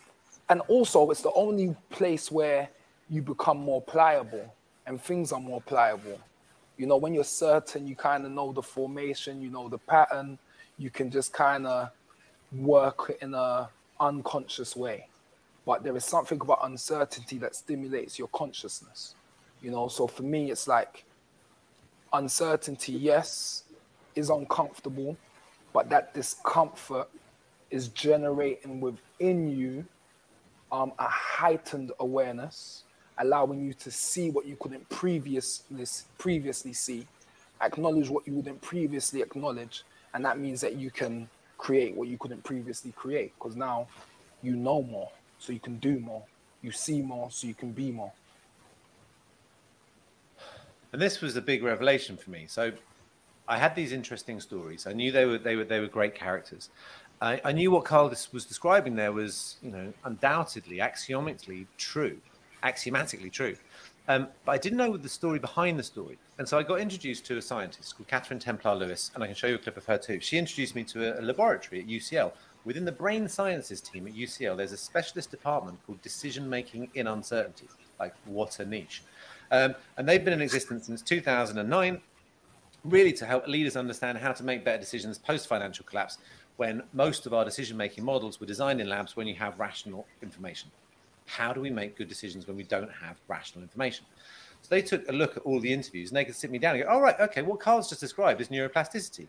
and 0.51 0.61
also 0.63 1.11
it's 1.11 1.23
the 1.23 1.33
only 1.33 1.75
place 1.91 2.31
where 2.31 2.69
you 3.09 3.23
become 3.23 3.59
more 3.59 3.81
pliable 3.81 4.53
and 4.87 5.01
things 5.01 5.33
are 5.33 5.41
more 5.41 5.61
pliable. 5.63 6.19
You 6.77 6.87
know, 6.87 6.97
when 6.97 7.15
you're 7.15 7.25
certain, 7.25 7.87
you 7.87 7.95
kind 7.95 8.27
of 8.27 8.33
know 8.33 8.53
the 8.53 8.63
formation, 8.63 9.41
you 9.41 9.49
know 9.49 9.69
the 9.69 9.79
pattern, 9.79 10.39
you 10.77 10.91
can 10.91 11.11
just 11.11 11.33
kind 11.33 11.67
of 11.67 11.91
work 12.53 13.17
in 13.23 13.33
a 13.33 13.69
unconscious 14.01 14.75
way. 14.75 15.07
But 15.65 15.85
there 15.85 15.97
is 15.97 16.05
something 16.05 16.41
about 16.41 16.59
uncertainty 16.65 17.39
that 17.39 17.55
stimulates 17.55 18.19
your 18.19 18.29
consciousness. 18.29 19.15
You 19.63 19.71
know, 19.71 19.87
so 19.87 20.09
for 20.09 20.25
me, 20.25 20.51
it's 20.51 20.67
like 20.67 21.05
uncertainty, 22.13 22.93
yes, 22.93 23.65
is 24.17 24.31
uncomfortable, 24.31 25.17
but 25.73 25.89
that 25.91 26.13
discomfort 26.13 27.09
is 27.71 27.89
generating 27.89 28.81
within 28.81 29.49
you 29.49 29.85
um, 30.73 30.93
a 30.99 31.09
heightened 31.09 31.93
awareness, 32.01 32.85
allowing 33.19 33.65
you 33.65 33.75
to 33.75 33.91
see 33.91 34.31
what 34.31 34.47
you 34.47 34.57
couldn't 34.61 34.89
previously 34.89 35.87
previously 36.19 36.73
see, 36.73 37.07
acknowledge 37.61 38.09
what 38.09 38.27
you 38.27 38.35
wouldn't 38.35 38.61
previously 38.61 39.21
acknowledge, 39.23 39.85
and 40.15 40.25
that 40.25 40.39
means 40.39 40.61
that 40.61 40.77
you 40.77 40.91
can 40.91 41.29
create 41.59 41.95
what 41.95 42.09
you 42.09 42.17
couldn't 42.17 42.43
previously 42.43 42.93
create 42.93 43.33
because 43.39 43.57
now 43.57 43.87
you 44.43 44.57
know 44.57 44.83
more, 44.83 45.11
so 45.39 45.53
you 45.53 45.61
can 45.61 45.79
do 45.79 45.99
more, 46.01 46.23
you 46.63 46.73
see 46.73 47.03
more, 47.03 47.31
so 47.31 47.47
you 47.47 47.55
can 47.55 47.73
be 47.73 47.91
more. 47.91 48.13
And 50.93 51.01
this 51.01 51.21
was 51.21 51.37
a 51.37 51.43
big 51.43 51.63
revelation 51.63 52.17
for 52.17 52.31
me. 52.31 52.47
So 52.49 52.73
I 53.47 53.59
had 53.59 53.75
these 53.75 53.93
interesting 53.93 54.41
stories. 54.41 54.87
I 54.87 54.93
knew 54.93 55.13
they 55.13 55.25
were 55.25 55.39
they 55.39 55.57
were 55.57 55.65
they 55.65 55.81
were 55.81 55.89
great 55.89 56.15
characters, 56.15 56.71
I, 57.21 57.41
I 57.45 57.53
knew 57.53 57.71
what 57.71 57.85
Karl 57.85 58.09
was 58.33 58.45
describing 58.45 58.97
there 58.97 59.13
was, 59.13 59.57
you 59.63 59.71
know, 59.71 59.93
undoubtedly, 60.05 60.79
axiomically 60.79 61.67
true, 61.77 62.19
axiomatically 62.63 63.31
true. 63.31 63.57
Um, 64.09 64.29
but 64.45 64.53
I 64.53 64.59
didn't 64.59 64.79
know 64.79 64.97
the 64.97 65.09
story 65.09 65.39
behind 65.39 65.79
the 65.79 65.83
story. 65.83 66.19
And 66.39 66.49
so 66.49 66.59
I 66.59 66.63
got 66.63 66.81
introduced 66.81 67.27
to 67.27 67.37
a 67.37 67.43
scientist 67.43 67.97
called 67.97 68.09
Catherine 68.09 68.41
Templar 68.41 68.75
Lewis, 68.75 69.11
and 69.15 69.23
I 69.23 69.27
can 69.27 69.37
show 69.37 69.47
you 69.47 69.57
a 69.57 69.59
clip 69.59 69.77
of 69.77 69.85
her 69.85 69.99
too. 69.99 70.19
She 70.21 70.39
introduced 70.39 70.75
me 70.75 70.83
to 70.85 71.17
a, 71.17 71.21
a 71.21 71.23
laboratory 71.23 71.81
at 71.81 71.87
UCL. 71.87 72.33
Within 72.65 72.85
the 72.85 72.93
brain 72.93 73.29
sciences 73.29 73.81
team 73.81 74.07
at 74.07 74.15
UCL, 74.15 74.57
there's 74.57 74.73
a 74.73 74.77
specialist 74.77 75.31
department 75.31 75.79
called 75.87 76.01
decision 76.03 76.49
making 76.49 76.91
in 76.95 77.07
uncertainty. 77.07 77.69
Like, 77.99 78.15
what 78.25 78.59
a 78.59 78.65
niche. 78.65 79.03
Um, 79.51 79.75
and 79.97 80.09
they've 80.09 80.25
been 80.25 80.35
in 80.35 80.43
existence 80.43 80.87
since 80.87 81.03
2009, 81.03 82.01
really 82.85 83.13
to 83.13 83.27
help 83.27 83.47
leaders 83.47 83.77
understand 83.77 84.19
how 84.19 84.33
to 84.33 84.43
make 84.43 84.65
better 84.65 84.79
decisions 84.79 85.19
post 85.19 85.47
financial 85.47 85.85
collapse 85.85 86.19
when 86.61 86.83
most 86.93 87.25
of 87.25 87.33
our 87.33 87.43
decision 87.43 87.75
making 87.75 88.05
models 88.05 88.39
were 88.39 88.45
designed 88.45 88.83
in 88.83 88.87
labs 88.87 89.17
when 89.17 89.27
you 89.27 89.35
have 89.35 89.59
rational 89.59 90.07
information. 90.21 90.71
How 91.25 91.55
do 91.55 91.61
we 91.63 91.71
make 91.71 91.97
good 91.97 92.07
decisions 92.07 92.47
when 92.47 92.55
we 92.55 92.65
don't 92.65 92.93
have 92.93 93.17
rational 93.29 93.63
information? 93.63 94.05
So 94.61 94.69
they 94.69 94.83
took 94.83 95.09
a 95.09 95.13
look 95.13 95.39
at 95.39 95.43
all 95.45 95.59
the 95.59 95.73
interviews 95.73 96.11
and 96.11 96.19
they 96.19 96.25
could 96.27 96.37
sit 96.37 96.51
me 96.51 96.59
down 96.59 96.75
and 96.75 96.85
go, 96.85 96.91
all 96.91 97.01
right, 97.01 97.19
okay, 97.19 97.41
what 97.41 97.61
Karl's 97.61 97.89
just 97.89 98.03
described 98.03 98.43
is 98.43 98.49
neuroplasticity. 98.49 99.27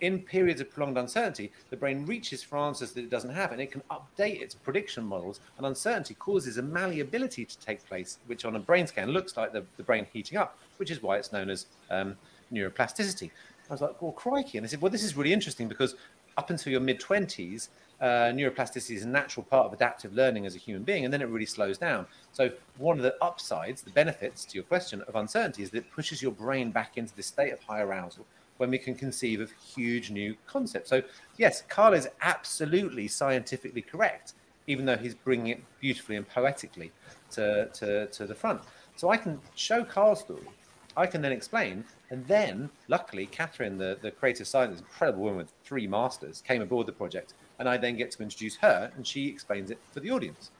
In 0.00 0.18
periods 0.18 0.60
of 0.60 0.72
prolonged 0.72 0.98
uncertainty, 0.98 1.52
the 1.70 1.76
brain 1.76 2.04
reaches 2.04 2.42
for 2.42 2.58
answers 2.58 2.90
that 2.94 3.04
it 3.04 3.10
doesn't 3.10 3.30
have 3.32 3.52
and 3.52 3.60
it 3.60 3.70
can 3.70 3.84
update 3.92 4.42
its 4.42 4.56
prediction 4.56 5.04
models. 5.04 5.38
And 5.58 5.66
uncertainty 5.66 6.14
causes 6.14 6.58
a 6.58 6.62
malleability 6.62 7.44
to 7.44 7.58
take 7.60 7.86
place, 7.86 8.18
which 8.26 8.44
on 8.44 8.56
a 8.56 8.58
brain 8.58 8.88
scan 8.88 9.10
looks 9.10 9.36
like 9.36 9.52
the, 9.52 9.64
the 9.76 9.84
brain 9.84 10.08
heating 10.12 10.36
up, 10.36 10.58
which 10.78 10.90
is 10.90 11.00
why 11.00 11.18
it's 11.18 11.32
known 11.32 11.48
as 11.48 11.66
um, 11.90 12.16
neuroplasticity. 12.52 13.30
I 13.70 13.74
was 13.74 13.80
like, 13.80 14.02
well, 14.02 14.12
crikey. 14.12 14.58
And 14.58 14.64
they 14.64 14.68
said, 14.68 14.82
well, 14.82 14.90
this 14.90 15.02
is 15.02 15.16
really 15.16 15.32
interesting 15.32 15.66
because 15.66 15.94
up 16.36 16.50
until 16.50 16.72
your 16.72 16.80
mid 16.80 17.00
20s, 17.00 17.68
uh, 18.00 18.32
neuroplasticity 18.32 18.96
is 18.96 19.04
a 19.04 19.08
natural 19.08 19.44
part 19.44 19.66
of 19.66 19.72
adaptive 19.72 20.12
learning 20.12 20.44
as 20.44 20.56
a 20.56 20.58
human 20.58 20.82
being, 20.82 21.04
and 21.04 21.14
then 21.14 21.22
it 21.22 21.28
really 21.28 21.46
slows 21.46 21.78
down. 21.78 22.04
So, 22.32 22.50
one 22.78 22.96
of 22.96 23.04
the 23.04 23.14
upsides, 23.22 23.82
the 23.82 23.90
benefits 23.90 24.44
to 24.46 24.54
your 24.56 24.64
question 24.64 25.02
of 25.02 25.14
uncertainty, 25.14 25.62
is 25.62 25.70
that 25.70 25.78
it 25.78 25.90
pushes 25.92 26.20
your 26.20 26.32
brain 26.32 26.72
back 26.72 26.96
into 26.96 27.14
this 27.14 27.26
state 27.26 27.52
of 27.52 27.60
high 27.62 27.80
arousal 27.80 28.26
when 28.56 28.70
we 28.70 28.78
can 28.78 28.94
conceive 28.94 29.40
of 29.40 29.52
huge 29.52 30.10
new 30.10 30.36
concepts. 30.46 30.90
So, 30.90 31.02
yes, 31.36 31.62
Karl 31.68 31.94
is 31.94 32.08
absolutely 32.22 33.06
scientifically 33.06 33.82
correct, 33.82 34.34
even 34.66 34.84
though 34.84 34.96
he's 34.96 35.14
bringing 35.14 35.48
it 35.48 35.62
beautifully 35.80 36.16
and 36.16 36.28
poetically 36.28 36.90
to, 37.30 37.68
to, 37.72 38.06
to 38.08 38.26
the 38.26 38.34
front. 38.34 38.62
So, 38.96 39.10
I 39.10 39.16
can 39.16 39.40
show 39.54 39.84
Karl's 39.84 40.20
story 40.20 40.48
I 40.96 41.06
can 41.06 41.22
then 41.22 41.32
explain. 41.32 41.84
And 42.12 42.26
then, 42.26 42.68
luckily, 42.88 43.24
Catherine, 43.24 43.78
the, 43.78 43.96
the 44.02 44.10
creative 44.10 44.46
scientist, 44.46 44.82
incredible 44.82 45.22
woman 45.22 45.38
with 45.38 45.52
three 45.64 45.86
masters, 45.86 46.42
came 46.46 46.60
aboard 46.60 46.86
the 46.86 46.92
project. 46.92 47.32
And 47.58 47.66
I 47.66 47.78
then 47.78 47.96
get 47.96 48.10
to 48.10 48.22
introduce 48.22 48.54
her, 48.56 48.92
and 48.94 49.06
she 49.06 49.28
explains 49.28 49.70
it 49.70 49.78
for 49.92 50.00
the 50.00 50.10
audience. 50.10 50.50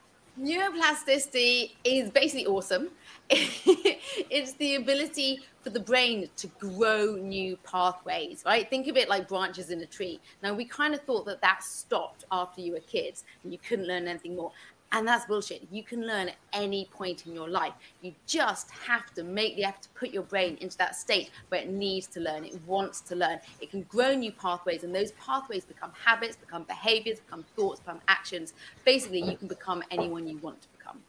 Neuroplasticity 0.41 1.73
is 1.83 2.09
basically 2.09 2.47
awesome. 2.47 2.89
it's 3.29 4.53
the 4.53 4.75
ability 4.75 5.41
for 5.61 5.69
the 5.69 5.79
brain 5.79 6.27
to 6.37 6.47
grow 6.59 7.17
new 7.21 7.55
pathways, 7.57 8.41
right? 8.47 8.67
Think 8.67 8.87
of 8.87 8.97
it 8.97 9.07
like 9.07 9.27
branches 9.27 9.69
in 9.69 9.79
a 9.81 9.85
tree. 9.85 10.19
Now, 10.41 10.55
we 10.55 10.65
kind 10.65 10.95
of 10.95 11.01
thought 11.01 11.27
that 11.27 11.39
that 11.41 11.61
stopped 11.63 12.25
after 12.31 12.61
you 12.61 12.73
were 12.73 12.79
kids 12.79 13.25
and 13.43 13.53
you 13.53 13.59
couldn't 13.59 13.85
learn 13.85 14.07
anything 14.07 14.35
more. 14.35 14.51
And 14.95 15.07
that's 15.07 15.25
bullshit. 15.25 15.67
You 15.71 15.81
can 15.81 16.05
learn 16.05 16.29
at 16.29 16.35
any 16.53 16.85
point 16.85 17.25
in 17.25 17.33
your 17.33 17.49
life. 17.49 17.73
You 18.03 18.13
just 18.27 18.69
have 18.69 19.11
to 19.15 19.23
make 19.23 19.55
the 19.55 19.63
effort 19.63 19.81
to 19.81 19.89
put 19.89 20.11
your 20.11 20.21
brain 20.21 20.55
into 20.61 20.77
that 20.77 20.95
state 20.95 21.31
where 21.49 21.61
it 21.61 21.69
needs 21.69 22.05
to 22.07 22.19
learn, 22.19 22.45
it 22.45 22.59
wants 22.67 23.01
to 23.01 23.15
learn. 23.15 23.39
It 23.59 23.71
can 23.71 23.81
grow 23.83 24.13
new 24.13 24.31
pathways, 24.31 24.83
and 24.83 24.93
those 24.93 25.11
pathways 25.13 25.65
become 25.65 25.91
habits, 26.05 26.35
become 26.35 26.63
behaviors, 26.63 27.19
become 27.19 27.43
thoughts, 27.55 27.79
become 27.79 28.01
actions. 28.07 28.53
Basically, 28.85 29.21
you 29.23 29.35
can 29.35 29.47
become 29.47 29.83
anyone 29.89 30.27
you 30.27 30.37
want 30.37 30.61
to 30.61 30.67
become. 30.77 30.99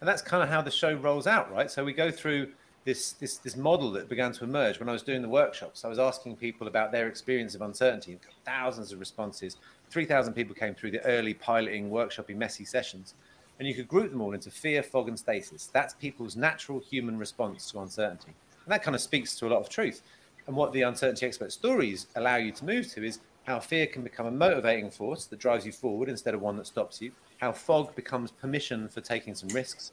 And 0.00 0.08
that's 0.08 0.22
kind 0.22 0.42
of 0.42 0.48
how 0.48 0.60
the 0.60 0.70
show 0.70 0.94
rolls 0.94 1.28
out, 1.28 1.52
right? 1.52 1.70
So 1.70 1.84
we 1.84 1.92
go 1.92 2.10
through 2.10 2.50
this 2.88 3.12
this 3.12 3.36
this 3.36 3.54
model 3.54 3.90
that 3.92 4.08
began 4.08 4.32
to 4.32 4.44
emerge 4.44 4.80
when 4.80 4.88
I 4.88 4.92
was 4.92 5.02
doing 5.02 5.20
the 5.20 5.28
workshops. 5.28 5.84
I 5.84 5.88
was 5.88 5.98
asking 5.98 6.36
people 6.36 6.68
about 6.68 6.90
their 6.90 7.06
experience 7.06 7.54
of 7.54 7.60
uncertainty, 7.60 8.18
thousands 8.46 8.92
of 8.92 8.98
responses 8.98 9.58
3,000 9.90 10.32
people 10.34 10.54
came 10.54 10.74
through 10.74 10.90
the 10.90 11.04
early 11.04 11.34
piloting, 11.34 11.90
workshopping, 11.90 12.36
messy 12.36 12.64
sessions. 12.64 13.14
And 13.58 13.66
you 13.66 13.74
could 13.74 13.88
group 13.88 14.10
them 14.10 14.20
all 14.20 14.32
into 14.32 14.50
fear, 14.50 14.82
fog, 14.82 15.08
and 15.08 15.18
stasis. 15.18 15.68
That's 15.72 15.94
people's 15.94 16.36
natural 16.36 16.78
human 16.78 17.18
response 17.18 17.70
to 17.70 17.80
uncertainty. 17.80 18.32
And 18.64 18.72
that 18.72 18.82
kind 18.82 18.94
of 18.94 19.00
speaks 19.00 19.36
to 19.36 19.46
a 19.46 19.50
lot 19.50 19.60
of 19.60 19.68
truth. 19.68 20.02
And 20.46 20.54
what 20.54 20.72
the 20.72 20.82
uncertainty 20.82 21.26
expert 21.26 21.52
stories 21.52 22.06
allow 22.16 22.36
you 22.36 22.52
to 22.52 22.64
move 22.64 22.88
to 22.92 23.04
is 23.04 23.20
how 23.44 23.58
fear 23.58 23.86
can 23.86 24.02
become 24.02 24.26
a 24.26 24.30
motivating 24.30 24.90
force 24.90 25.24
that 25.26 25.38
drives 25.38 25.64
you 25.64 25.72
forward 25.72 26.08
instead 26.08 26.34
of 26.34 26.42
one 26.42 26.56
that 26.58 26.66
stops 26.66 27.00
you, 27.00 27.12
how 27.38 27.50
fog 27.50 27.94
becomes 27.96 28.30
permission 28.30 28.88
for 28.88 29.00
taking 29.00 29.34
some 29.34 29.48
risks, 29.48 29.92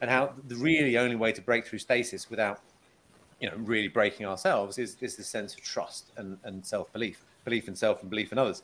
and 0.00 0.10
how 0.10 0.32
the 0.48 0.56
really 0.56 0.98
only 0.98 1.16
way 1.16 1.32
to 1.32 1.40
break 1.40 1.66
through 1.66 1.78
stasis 1.78 2.28
without 2.30 2.60
you 3.40 3.48
know 3.48 3.56
really 3.58 3.88
breaking 3.88 4.26
ourselves 4.26 4.78
is, 4.78 4.96
is 5.00 5.16
this 5.16 5.26
sense 5.26 5.54
of 5.54 5.62
trust 5.62 6.12
and, 6.16 6.38
and 6.44 6.64
self-belief 6.64 7.22
belief 7.44 7.68
in 7.68 7.76
self 7.76 8.00
and 8.00 8.10
belief 8.10 8.32
in 8.32 8.38
others 8.38 8.62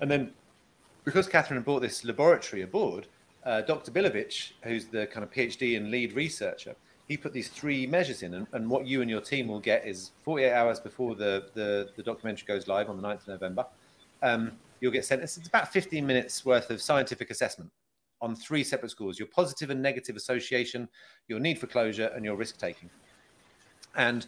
and 0.00 0.10
then 0.10 0.32
because 1.08 1.26
catherine 1.26 1.62
brought 1.62 1.80
this 1.80 2.04
laboratory 2.04 2.60
aboard, 2.60 3.06
uh, 3.44 3.62
Dr. 3.62 3.90
Bilovich, 3.90 4.52
who's 4.62 4.84
the 4.86 5.06
kind 5.06 5.24
of 5.24 5.32
PhD 5.32 5.74
and 5.74 5.90
lead 5.90 6.12
researcher, 6.12 6.76
he 7.06 7.16
put 7.16 7.32
these 7.32 7.48
three 7.48 7.86
measures 7.86 8.22
in. 8.22 8.34
And, 8.34 8.46
and 8.52 8.68
what 8.68 8.86
you 8.86 9.00
and 9.00 9.10
your 9.10 9.22
team 9.22 9.48
will 9.48 9.58
get 9.58 9.86
is 9.86 10.10
48 10.24 10.52
hours 10.52 10.78
before 10.78 11.14
the, 11.14 11.46
the, 11.54 11.88
the, 11.96 12.02
documentary 12.02 12.46
goes 12.46 12.68
live 12.68 12.90
on 12.90 13.00
the 13.00 13.08
9th 13.08 13.22
of 13.22 13.28
November. 13.28 13.64
Um, 14.22 14.52
you'll 14.80 14.92
get 14.92 15.06
sent. 15.06 15.22
It's 15.22 15.38
about 15.38 15.72
15 15.72 16.06
minutes 16.06 16.44
worth 16.44 16.68
of 16.68 16.82
scientific 16.82 17.30
assessment 17.30 17.70
on 18.20 18.34
three 18.34 18.64
separate 18.64 18.90
scores: 18.90 19.18
your 19.18 19.28
positive 19.28 19.70
and 19.70 19.82
negative 19.82 20.16
association, 20.16 20.88
your 21.28 21.40
need 21.40 21.58
for 21.58 21.66
closure, 21.66 22.10
and 22.14 22.24
your 22.24 22.36
risk 22.36 22.58
taking. 22.58 22.90
And 23.96 24.26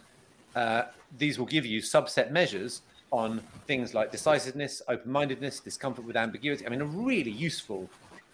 uh, 0.55 0.83
these 1.17 1.39
will 1.39 1.45
give 1.45 1.65
you 1.65 1.81
subset 1.81 2.31
measures 2.31 2.81
on 3.11 3.41
things 3.67 3.93
like 3.93 4.11
decisiveness, 4.11 4.81
open 4.87 5.11
mindedness, 5.11 5.59
discomfort 5.59 6.05
with 6.05 6.15
ambiguity. 6.15 6.65
I 6.65 6.69
mean, 6.69 6.81
a 6.81 6.85
really 6.85 7.31
useful 7.31 7.89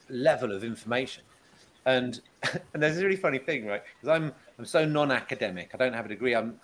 level 0.10 0.52
of 0.52 0.64
information. 0.64 1.24
And 1.86 2.20
and 2.74 2.84
there's 2.84 2.98
a 2.98 3.04
really 3.04 3.16
funny 3.16 3.40
thing, 3.40 3.66
right? 3.66 3.82
Because 4.00 4.16
I'm 4.16 4.34
I'm 4.60 4.66
so 4.66 4.86
non-academic. 4.86 5.72
I 5.74 5.78
don't 5.78 5.94
have 5.94 6.06
a 6.06 6.10
degree. 6.10 6.36
I'm 6.36 6.60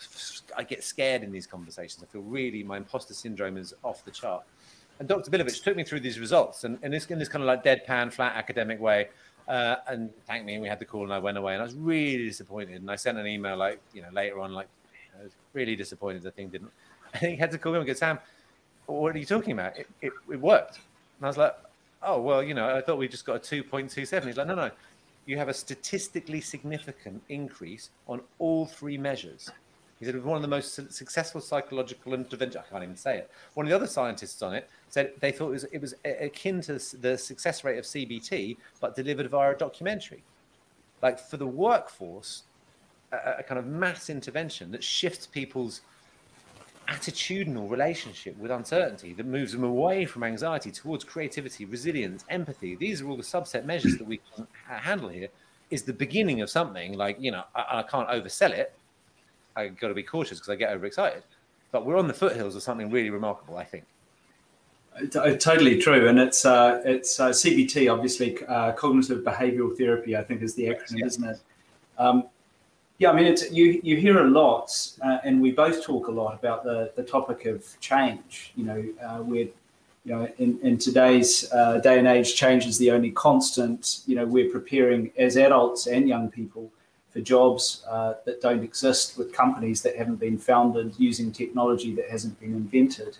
I 0.55 0.63
get 0.63 0.83
scared 0.83 1.23
in 1.23 1.31
these 1.31 1.47
conversations. 1.47 2.03
I 2.03 2.11
feel 2.11 2.21
really 2.21 2.63
my 2.63 2.77
imposter 2.77 3.13
syndrome 3.13 3.57
is 3.57 3.73
off 3.83 4.03
the 4.05 4.11
chart. 4.11 4.43
And 4.99 5.07
Dr. 5.07 5.31
Bilovich 5.31 5.63
took 5.63 5.75
me 5.75 5.83
through 5.83 6.01
these 6.01 6.19
results, 6.19 6.63
and, 6.63 6.77
and 6.83 6.93
this 6.93 7.05
in 7.07 7.19
this 7.19 7.27
kind 7.27 7.43
of 7.43 7.47
like 7.47 7.63
deadpan, 7.63 8.13
flat 8.13 8.35
academic 8.35 8.79
way, 8.79 9.09
uh, 9.47 9.77
and 9.87 10.11
thanked 10.27 10.45
me. 10.45 10.53
And 10.53 10.61
we 10.61 10.69
had 10.69 10.79
the 10.79 10.85
call, 10.85 11.03
and 11.03 11.13
I 11.13 11.19
went 11.19 11.37
away, 11.37 11.53
and 11.53 11.61
I 11.61 11.65
was 11.65 11.75
really 11.75 12.25
disappointed. 12.25 12.81
And 12.81 12.89
I 12.89 12.95
sent 12.95 13.17
an 13.17 13.27
email 13.27 13.57
like 13.57 13.79
you 13.93 14.01
know 14.01 14.09
later 14.11 14.39
on, 14.39 14.53
like 14.53 14.67
I 15.19 15.23
was 15.23 15.31
really 15.53 15.75
disappointed 15.75 16.23
the 16.23 16.31
thing 16.31 16.49
didn't. 16.49 16.71
I 17.13 17.17
think 17.19 17.35
he 17.35 17.39
had 17.39 17.51
to 17.51 17.57
call 17.57 17.73
me 17.73 17.79
and 17.79 17.87
go, 17.87 17.93
Sam, 17.93 18.19
what 18.85 19.15
are 19.15 19.19
you 19.19 19.25
talking 19.25 19.53
about? 19.53 19.77
It, 19.77 19.87
it, 20.01 20.13
it 20.31 20.39
worked. 20.39 20.75
And 21.17 21.25
I 21.25 21.27
was 21.27 21.37
like, 21.37 21.55
oh 22.01 22.21
well, 22.21 22.43
you 22.43 22.53
know, 22.53 22.75
I 22.75 22.81
thought 22.81 22.97
we 22.97 23.07
just 23.07 23.25
got 23.25 23.35
a 23.35 23.39
two 23.39 23.63
point 23.63 23.89
two 23.89 24.05
seven. 24.05 24.29
He's 24.29 24.37
like, 24.37 24.47
no, 24.47 24.55
no, 24.55 24.71
you 25.25 25.37
have 25.37 25.49
a 25.49 25.53
statistically 25.53 26.41
significant 26.41 27.21
increase 27.29 27.89
on 28.07 28.21
all 28.39 28.65
three 28.65 28.97
measures. 28.97 29.49
He 30.03 30.05
said 30.05 30.15
it 30.15 30.17
was 30.17 30.25
one 30.25 30.35
of 30.35 30.41
the 30.41 30.49
most 30.49 30.91
successful 30.93 31.39
psychological 31.39 32.13
interventions. 32.13 32.65
I 32.67 32.69
can't 32.69 32.83
even 32.83 32.97
say 32.97 33.19
it. 33.19 33.31
One 33.53 33.65
of 33.65 33.69
the 33.69 33.75
other 33.77 33.87
scientists 33.87 34.41
on 34.41 34.53
it 34.53 34.69
said 34.89 35.13
they 35.21 35.31
thought 35.31 35.47
it 35.47 35.51
was, 35.51 35.63
it 35.63 35.79
was 35.79 35.95
akin 36.03 36.59
to 36.63 36.73
the 36.97 37.17
success 37.17 37.63
rate 37.63 37.77
of 37.77 37.85
CBT, 37.85 38.57
but 38.81 38.97
delivered 38.97 39.29
via 39.29 39.51
a 39.51 39.55
documentary. 39.55 40.21
Like 41.01 41.19
for 41.19 41.37
the 41.37 41.47
workforce, 41.47 42.43
a, 43.13 43.35
a 43.39 43.43
kind 43.43 43.57
of 43.57 43.65
mass 43.65 44.09
intervention 44.09 44.71
that 44.71 44.83
shifts 44.83 45.25
people's 45.25 45.79
attitudinal 46.89 47.69
relationship 47.69 48.37
with 48.37 48.51
uncertainty 48.51 49.13
that 49.13 49.25
moves 49.25 49.53
them 49.53 49.63
away 49.63 50.05
from 50.05 50.21
anxiety 50.23 50.69
towards 50.69 51.05
creativity, 51.05 51.63
resilience, 51.63 52.25
empathy. 52.27 52.75
These 52.75 53.01
are 53.01 53.07
all 53.07 53.15
the 53.15 53.23
subset 53.23 53.63
measures 53.63 53.97
that 53.97 54.05
we 54.05 54.19
can 54.35 54.47
handle 54.65 55.07
here. 55.07 55.29
Is 55.69 55.83
the 55.83 55.93
beginning 55.93 56.41
of 56.41 56.49
something 56.49 56.97
like 56.97 57.15
you 57.21 57.31
know 57.31 57.43
I, 57.55 57.79
I 57.79 57.83
can't 57.83 58.09
oversell 58.09 58.51
it. 58.51 58.73
I 59.55 59.67
got 59.67 59.89
to 59.89 59.93
be 59.93 60.03
cautious 60.03 60.39
because 60.39 60.49
I 60.49 60.55
get 60.55 60.71
overexcited. 60.71 61.23
But 61.71 61.85
we're 61.85 61.97
on 61.97 62.07
the 62.07 62.13
foothills 62.13 62.55
of 62.55 62.63
something 62.63 62.89
really 62.91 63.09
remarkable, 63.09 63.57
I 63.57 63.63
think. 63.63 63.85
Uh, 64.95 65.35
totally 65.35 65.79
true, 65.79 66.07
and 66.07 66.19
it's 66.19 66.45
uh, 66.45 66.81
it's 66.85 67.19
uh, 67.19 67.29
CBT, 67.29 67.91
obviously 67.91 68.37
uh, 68.45 68.73
cognitive 68.73 69.23
behavioral 69.23 69.75
therapy. 69.75 70.15
I 70.15 70.23
think 70.23 70.43
is 70.43 70.53
the 70.53 70.65
acronym, 70.65 70.99
yeah. 70.99 71.05
isn't 71.07 71.23
it? 71.23 71.39
Um, 71.97 72.25
yeah, 72.99 73.09
I 73.09 73.13
mean, 73.15 73.25
it's 73.25 73.51
you. 73.51 73.81
You 73.83 73.97
hear 73.97 74.19
a 74.19 74.29
lot, 74.29 74.71
uh, 75.01 75.17
and 75.23 75.41
we 75.41 75.51
both 75.51 75.83
talk 75.83 76.09
a 76.09 76.11
lot 76.11 76.35
about 76.35 76.63
the 76.63 76.91
the 76.95 77.01
topic 77.01 77.45
of 77.45 77.65
change. 77.79 78.53
You 78.55 78.65
know, 78.65 78.85
uh, 79.03 79.23
we're 79.23 79.49
you 80.05 80.13
know 80.13 80.27
in, 80.37 80.59
in 80.61 80.77
today's 80.77 81.51
uh, 81.51 81.79
day 81.79 81.97
and 81.97 82.07
age, 82.07 82.35
change 82.35 82.67
is 82.67 82.77
the 82.77 82.91
only 82.91 83.09
constant. 83.09 84.01
You 84.05 84.15
know, 84.15 84.25
we're 84.27 84.51
preparing 84.51 85.11
as 85.17 85.37
adults 85.37 85.87
and 85.87 86.07
young 86.07 86.29
people 86.29 86.71
for 87.13 87.21
jobs 87.21 87.85
uh, 87.87 88.15
that 88.25 88.41
don't 88.41 88.63
exist 88.63 89.17
with 89.17 89.31
companies 89.31 89.83
that 89.83 89.95
haven't 89.95 90.15
been 90.15 90.37
founded 90.37 90.95
using 90.97 91.31
technology 91.31 91.93
that 91.93 92.09
hasn't 92.09 92.37
been 92.39 92.53
invented. 92.53 93.17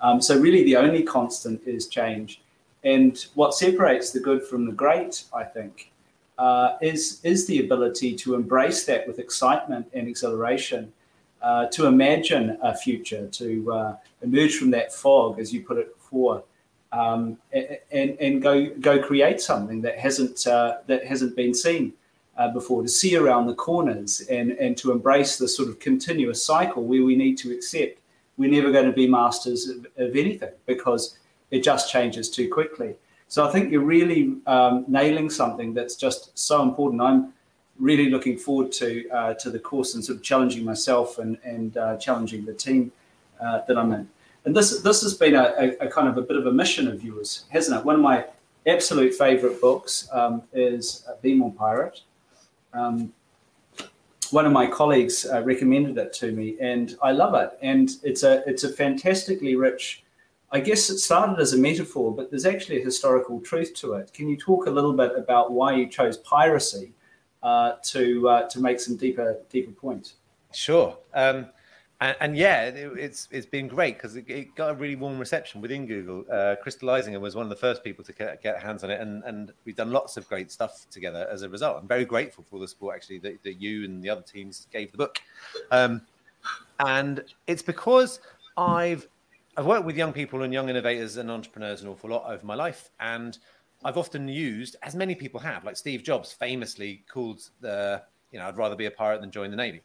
Um, 0.00 0.20
so 0.20 0.38
really, 0.38 0.64
the 0.64 0.76
only 0.76 1.04
constant 1.04 1.62
is 1.64 1.86
change. 1.86 2.42
And 2.82 3.24
what 3.34 3.54
separates 3.54 4.10
the 4.10 4.20
good 4.20 4.42
from 4.42 4.66
the 4.66 4.72
great, 4.72 5.24
I 5.32 5.44
think, 5.44 5.92
uh, 6.38 6.76
is 6.82 7.20
is 7.22 7.46
the 7.46 7.60
ability 7.64 8.14
to 8.16 8.34
embrace 8.34 8.84
that 8.84 9.06
with 9.06 9.18
excitement 9.18 9.86
and 9.94 10.06
exhilaration, 10.06 10.92
uh, 11.40 11.66
to 11.66 11.86
imagine 11.86 12.58
a 12.62 12.76
future, 12.76 13.28
to 13.28 13.72
uh, 13.72 13.96
emerge 14.22 14.56
from 14.56 14.70
that 14.72 14.92
fog, 14.92 15.38
as 15.38 15.52
you 15.54 15.62
put 15.62 15.78
it 15.78 15.96
before, 15.96 16.44
um, 16.92 17.38
and 17.52 18.18
and 18.20 18.42
go 18.42 18.66
go 18.80 19.02
create 19.02 19.40
something 19.40 19.80
that 19.80 19.98
hasn't 19.98 20.46
uh, 20.46 20.78
that 20.86 21.06
hasn't 21.06 21.34
been 21.36 21.54
seen 21.54 21.94
uh, 22.36 22.52
before, 22.52 22.82
to 22.82 22.88
see 22.88 23.16
around 23.16 23.46
the 23.46 23.54
corners, 23.54 24.20
and 24.30 24.52
and 24.52 24.76
to 24.78 24.92
embrace 24.92 25.36
the 25.38 25.48
sort 25.48 25.68
of 25.68 25.78
continuous 25.78 26.44
cycle 26.44 26.84
where 26.84 27.04
we 27.04 27.16
need 27.16 27.36
to 27.38 27.52
accept 27.52 28.00
we're 28.36 28.50
never 28.50 28.70
going 28.70 28.86
to 28.86 28.92
be 28.92 29.06
masters 29.06 29.68
of, 29.68 29.86
of 29.96 30.16
anything 30.16 30.52
because 30.66 31.18
it 31.50 31.62
just 31.62 31.90
changes 31.90 32.28
too 32.28 32.50
quickly. 32.50 32.94
So 33.28 33.46
I 33.46 33.50
think 33.50 33.72
you're 33.72 33.80
really 33.82 34.36
um, 34.46 34.84
nailing 34.86 35.30
something 35.30 35.74
that's 35.74 35.96
just 35.96 36.36
so 36.38 36.62
important. 36.62 37.02
I'm 37.02 37.32
really 37.78 38.08
looking 38.08 38.38
forward 38.38 38.72
to 38.72 39.08
uh, 39.10 39.34
to 39.34 39.50
the 39.50 39.58
course 39.58 39.94
and 39.94 40.04
sort 40.04 40.18
of 40.18 40.22
challenging 40.22 40.64
myself 40.64 41.18
and 41.18 41.38
and 41.44 41.76
uh, 41.76 41.96
challenging 41.96 42.44
the 42.44 42.54
team 42.54 42.92
uh, 43.40 43.62
that 43.66 43.76
I'm 43.76 43.92
in. 43.92 44.08
And 44.44 44.54
this 44.54 44.80
this 44.82 45.02
has 45.02 45.14
been 45.14 45.34
a, 45.34 45.74
a, 45.80 45.88
kind 45.88 46.08
of 46.08 46.16
a 46.18 46.22
bit 46.22 46.36
of 46.36 46.46
a 46.46 46.52
mission 46.52 46.86
of 46.86 47.02
yours, 47.02 47.46
hasn't 47.48 47.78
it? 47.78 47.84
One 47.84 47.96
of 47.96 48.00
my 48.00 48.26
absolute 48.66 49.12
favourite 49.14 49.60
books 49.60 50.08
um, 50.12 50.42
is 50.52 51.04
Be 51.20 51.34
More 51.34 51.52
Pirate. 51.52 52.02
Um, 52.76 53.12
one 54.30 54.44
of 54.44 54.52
my 54.52 54.66
colleagues 54.66 55.24
uh, 55.24 55.42
recommended 55.42 55.98
it 55.98 56.12
to 56.14 56.32
me, 56.32 56.56
and 56.60 56.96
I 57.02 57.12
love 57.12 57.34
it. 57.34 57.58
And 57.62 57.90
it's 58.02 58.22
a 58.22 58.42
it's 58.46 58.64
a 58.64 58.72
fantastically 58.72 59.56
rich 59.56 60.04
I 60.52 60.60
guess 60.60 60.88
it 60.90 60.98
started 60.98 61.40
as 61.40 61.52
a 61.52 61.58
metaphor, 61.58 62.14
but 62.14 62.30
there's 62.30 62.46
actually 62.46 62.80
a 62.80 62.84
historical 62.84 63.40
truth 63.40 63.74
to 63.74 63.94
it. 63.94 64.12
Can 64.12 64.28
you 64.28 64.36
talk 64.36 64.66
a 64.66 64.70
little 64.70 64.92
bit 64.92 65.12
about 65.16 65.52
why 65.52 65.74
you 65.74 65.88
chose 65.88 66.18
piracy 66.18 66.92
uh, 67.42 67.72
to 67.84 68.28
uh, 68.28 68.48
to 68.48 68.60
make 68.60 68.78
some 68.78 68.96
deeper 68.96 69.38
deeper 69.50 69.72
points? 69.72 70.14
Sure. 70.52 70.96
Um, 71.14 71.48
and, 72.00 72.16
and, 72.20 72.36
yeah, 72.36 72.64
it, 72.64 72.98
it's 72.98 73.28
it's 73.30 73.46
been 73.46 73.68
great 73.68 73.96
because 73.96 74.16
it, 74.16 74.28
it, 74.28 74.54
got 74.54 74.70
a 74.70 74.74
really 74.74 74.96
warm 74.96 75.18
reception 75.18 75.60
within 75.60 75.86
Google. 75.86 76.24
Uh, 76.30 76.56
was 77.20 77.34
one 77.34 77.44
of 77.44 77.50
the 77.50 77.56
first 77.56 77.82
people 77.82 78.04
to 78.04 78.12
get, 78.12 78.42
get, 78.42 78.62
hands 78.62 78.84
on 78.84 78.90
it, 78.90 79.00
and, 79.00 79.22
and 79.24 79.52
we've 79.64 79.76
done 79.76 79.90
lots 79.90 80.16
of 80.16 80.28
great 80.28 80.50
stuff 80.50 80.86
together 80.90 81.26
as 81.30 81.42
a 81.42 81.48
result. 81.48 81.78
I'm 81.80 81.88
very 81.88 82.04
grateful 82.04 82.44
for 82.50 82.58
the 82.58 82.68
support 82.68 82.96
actually 82.96 83.18
that, 83.20 83.42
that 83.44 83.60
you 83.60 83.84
and 83.84 84.02
the 84.02 84.10
other 84.10 84.22
teams 84.22 84.66
gave 84.72 84.92
the 84.92 84.98
book. 84.98 85.20
Um, 85.70 86.02
and 86.80 87.24
it's 87.46 87.62
because 87.62 88.20
I've 88.56 89.08
I've 89.56 89.66
worked 89.66 89.86
with 89.86 89.96
young 89.96 90.12
people 90.12 90.42
and 90.42 90.52
young 90.52 90.68
innovators 90.68 91.16
and 91.16 91.30
entrepreneurs 91.30 91.82
an 91.82 91.88
awful 91.88 92.10
lot 92.10 92.30
over 92.30 92.44
my 92.44 92.54
life, 92.54 92.90
and 93.00 93.38
I've 93.84 93.96
often 93.96 94.28
used, 94.28 94.76
as 94.82 94.94
many 94.94 95.14
people 95.14 95.40
have, 95.40 95.64
like 95.64 95.76
Steve 95.76 96.02
Jobs 96.02 96.32
famously 96.32 97.04
called 97.10 97.48
the, 97.60 98.02
you 98.32 98.38
know, 98.38 98.46
I'd 98.46 98.56
rather 98.56 98.76
be 98.76 98.86
a 98.86 98.90
pirate 98.90 99.20
than 99.20 99.30
join 99.30 99.50
the 99.50 99.56
navy, 99.56 99.82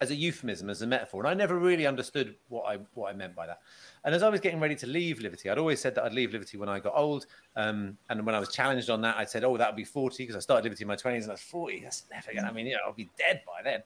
as 0.00 0.10
a 0.10 0.14
euphemism, 0.14 0.70
as 0.70 0.82
a 0.82 0.86
metaphor, 0.86 1.20
and 1.20 1.28
I 1.28 1.34
never 1.34 1.58
really 1.58 1.86
understood 1.86 2.36
what 2.48 2.64
I 2.64 2.78
what 2.94 3.12
I 3.12 3.16
meant 3.16 3.34
by 3.34 3.46
that. 3.46 3.60
And 4.04 4.14
as 4.14 4.22
I 4.22 4.28
was 4.28 4.40
getting 4.40 4.60
ready 4.60 4.76
to 4.76 4.86
leave 4.86 5.18
Livity, 5.18 5.50
I'd 5.50 5.58
always 5.58 5.80
said 5.80 5.94
that 5.96 6.04
I'd 6.04 6.12
leave 6.12 6.30
Livity 6.30 6.56
when 6.56 6.68
I 6.68 6.78
got 6.78 6.94
old. 6.94 7.26
Um, 7.56 7.98
and 8.08 8.24
when 8.24 8.34
I 8.34 8.40
was 8.40 8.50
challenged 8.50 8.90
on 8.90 9.00
that, 9.02 9.16
I 9.16 9.24
said, 9.24 9.42
"Oh, 9.42 9.56
that 9.56 9.68
would 9.68 9.76
be 9.76 9.84
40," 9.84 10.22
because 10.22 10.36
I 10.36 10.40
started 10.40 10.70
Livity 10.70 10.82
in 10.82 10.88
my 10.88 10.96
20s, 10.96 11.22
and 11.22 11.30
I 11.30 11.34
was 11.34 11.40
40. 11.40 11.80
That's 11.80 12.04
never. 12.10 12.32
going. 12.32 12.44
I 12.44 12.52
mean, 12.52 12.66
you 12.66 12.74
know, 12.74 12.80
I'll 12.86 12.92
be 12.92 13.10
dead 13.18 13.42
by 13.46 13.62
then. 13.62 13.82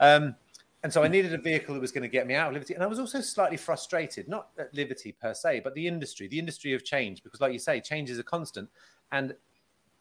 Um, 0.00 0.34
and 0.82 0.92
so 0.92 1.04
I 1.04 1.08
needed 1.08 1.32
a 1.32 1.38
vehicle 1.38 1.74
that 1.74 1.80
was 1.80 1.92
going 1.92 2.02
to 2.02 2.08
get 2.08 2.26
me 2.26 2.34
out 2.34 2.54
of 2.54 2.60
Livity. 2.60 2.74
And 2.74 2.82
I 2.82 2.86
was 2.86 2.98
also 2.98 3.20
slightly 3.20 3.56
frustrated, 3.56 4.28
not 4.28 4.48
at 4.58 4.74
Livity 4.74 5.14
per 5.16 5.32
se, 5.32 5.60
but 5.60 5.74
the 5.74 5.86
industry, 5.86 6.26
the 6.26 6.40
industry 6.40 6.74
of 6.74 6.84
change, 6.84 7.22
because 7.22 7.40
like 7.40 7.52
you 7.52 7.60
say, 7.60 7.80
change 7.80 8.10
is 8.10 8.18
a 8.18 8.24
constant. 8.24 8.68
And 9.12 9.36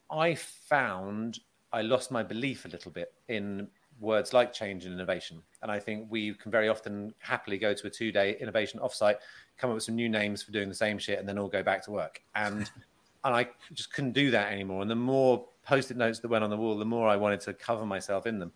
I 0.09 0.33
found 0.33 1.39
I 1.71 1.83
lost 1.83 2.09
my 2.09 2.23
belief 2.23 2.65
a 2.65 2.67
little 2.67 2.91
bit 2.91 3.13
in 3.27 3.67
words 4.01 4.33
like 4.33 4.51
change 4.51 4.85
and 4.85 4.93
innovation. 4.93 5.41
And 5.61 5.71
I 5.71 5.79
think 5.79 6.07
we 6.09 6.33
can 6.33 6.51
very 6.51 6.67
often 6.67 7.13
happily 7.19 7.57
go 7.57 7.73
to 7.73 7.87
a 7.87 7.89
two 7.89 8.11
day 8.11 8.35
innovation 8.41 8.79
offsite, 8.79 9.17
come 9.57 9.69
up 9.69 9.75
with 9.75 9.83
some 9.83 9.95
new 9.95 10.09
names 10.09 10.43
for 10.43 10.51
doing 10.51 10.67
the 10.67 10.75
same 10.75 10.97
shit, 10.97 11.19
and 11.19 11.29
then 11.29 11.37
all 11.37 11.47
go 11.47 11.63
back 11.63 11.83
to 11.85 11.91
work. 11.91 12.21
And 12.35 12.69
and 13.23 13.35
I 13.35 13.47
just 13.73 13.93
couldn't 13.93 14.13
do 14.13 14.31
that 14.31 14.51
anymore. 14.51 14.81
And 14.81 14.89
the 14.89 14.95
more 14.95 15.45
post-it 15.63 15.95
notes 15.95 16.19
that 16.19 16.27
went 16.27 16.43
on 16.43 16.49
the 16.49 16.57
wall, 16.57 16.77
the 16.77 16.85
more 16.85 17.07
I 17.07 17.15
wanted 17.15 17.39
to 17.41 17.53
cover 17.53 17.85
myself 17.85 18.25
in 18.25 18.39
them. 18.39 18.51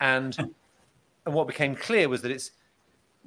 And 0.00 0.36
and 1.26 1.34
what 1.34 1.46
became 1.46 1.76
clear 1.76 2.08
was 2.08 2.22
that 2.22 2.30
it's 2.30 2.52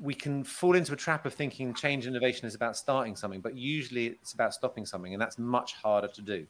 we 0.01 0.13
can 0.13 0.43
fall 0.45 0.75
into 0.75 0.93
a 0.93 0.95
trap 0.95 1.25
of 1.25 1.33
thinking 1.33 1.73
change 1.73 2.05
and 2.05 2.15
innovation 2.15 2.47
is 2.47 2.55
about 2.55 2.77
starting 2.77 3.15
something, 3.15 3.41
but 3.41 3.55
usually 3.55 4.07
it's 4.07 4.33
about 4.33 4.53
stopping 4.53 4.85
something, 4.85 5.13
and 5.13 5.21
that's 5.21 5.37
much 5.37 5.73
harder 5.73 6.07
to 6.07 6.21
do. 6.21 6.47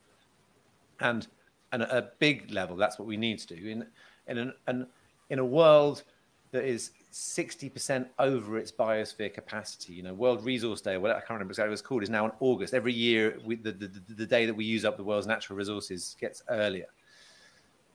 And 1.01 1.27
and 1.71 1.84
at 1.84 1.89
a 1.89 2.10
big 2.19 2.51
level, 2.51 2.77
that's 2.77 2.97
what 2.97 3.08
we 3.08 3.17
need 3.17 3.39
to 3.39 3.55
do 3.55 3.67
in 3.67 3.86
in 4.27 4.38
an, 4.38 4.53
an 4.67 4.88
in 5.30 5.39
a 5.39 5.46
world 5.46 6.04
that 6.52 6.63
is 6.63 6.92
60% 7.12 8.08
over 8.18 8.58
its 8.58 8.72
biosphere 8.72 9.34
capacity. 9.34 9.94
You 9.94 10.04
know, 10.04 10.13
World 10.13 10.44
Resource 10.44 10.82
Day, 10.82 10.98
whatever 10.98 11.18
I 11.18 11.22
can't 11.22 11.32
remember 11.32 11.52
exactly 11.52 11.70
what 11.70 11.74
it's 11.74 11.82
called, 11.82 12.04
is 12.04 12.10
now 12.10 12.26
in 12.26 12.32
August. 12.39 12.74
Every 12.74 12.94
year, 12.94 13.38
we, 13.46 13.56
the, 13.56 13.72
the, 13.72 13.88
the 14.15 14.26
day 14.26 14.46
that 14.46 14.54
we 14.54 14.65
use 14.65 14.86
up 14.86 14.98
the 14.98 15.04
world's 15.04 15.28
natural 15.28 15.58
resources 15.58 16.15
gets 16.20 16.44
earlier. 16.50 16.88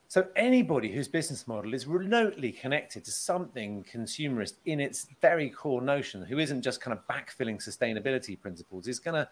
So 0.09 0.27
anybody 0.37 0.92
whose 0.92 1.09
business 1.09 1.49
model 1.49 1.75
is 1.75 1.87
remotely 1.87 2.53
connected 2.53 3.05
to 3.05 3.11
something 3.11 3.85
consumerist 3.92 4.55
in 4.64 4.79
its 4.79 5.09
very 5.20 5.51
core 5.51 5.83
notion, 5.83 6.25
who 6.25 6.38
isn't 6.38 6.62
just 6.62 6.81
kind 6.81 6.97
of 6.97 7.05
backfilling 7.09 7.57
sustainability 7.57 8.40
principles, 8.40 8.87
is 8.87 9.01
going 9.01 9.14
to 9.14 9.29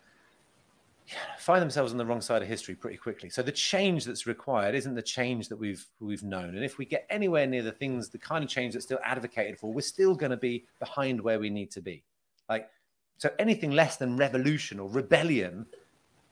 find 1.38 1.60
themselves 1.60 1.92
on 1.92 1.98
the 1.98 2.06
wrong 2.06 2.20
side 2.20 2.42
of 2.42 2.48
history 2.48 2.74
pretty 2.74 2.96
quickly. 2.96 3.28
So 3.28 3.42
the 3.42 3.52
change 3.52 4.04
that's 4.04 4.26
required 4.26 4.74
isn't 4.74 4.94
the 4.94 5.02
change 5.02 5.48
that 5.48 5.56
we've 5.56 5.84
we've 6.00 6.22
known. 6.22 6.56
And 6.56 6.64
if 6.64 6.78
we 6.78 6.84
get 6.84 7.06
anywhere 7.10 7.46
near 7.46 7.62
the 7.62 7.72
things, 7.72 8.08
the 8.08 8.18
kind 8.18 8.44
of 8.44 8.50
change 8.50 8.74
that's 8.74 8.84
still 8.84 9.00
advocated 9.04 9.58
for, 9.58 9.72
we're 9.72 9.80
still 9.80 10.14
going 10.14 10.30
to 10.30 10.36
be 10.36 10.64
behind 10.78 11.20
where 11.20 11.38
we 11.38 11.50
need 11.50 11.70
to 11.72 11.80
be. 11.80 12.02
Like 12.48 12.70
so, 13.18 13.30
anything 13.38 13.70
less 13.70 13.96
than 13.96 14.16
revolution 14.16 14.80
or 14.80 14.88
rebellion 14.88 15.66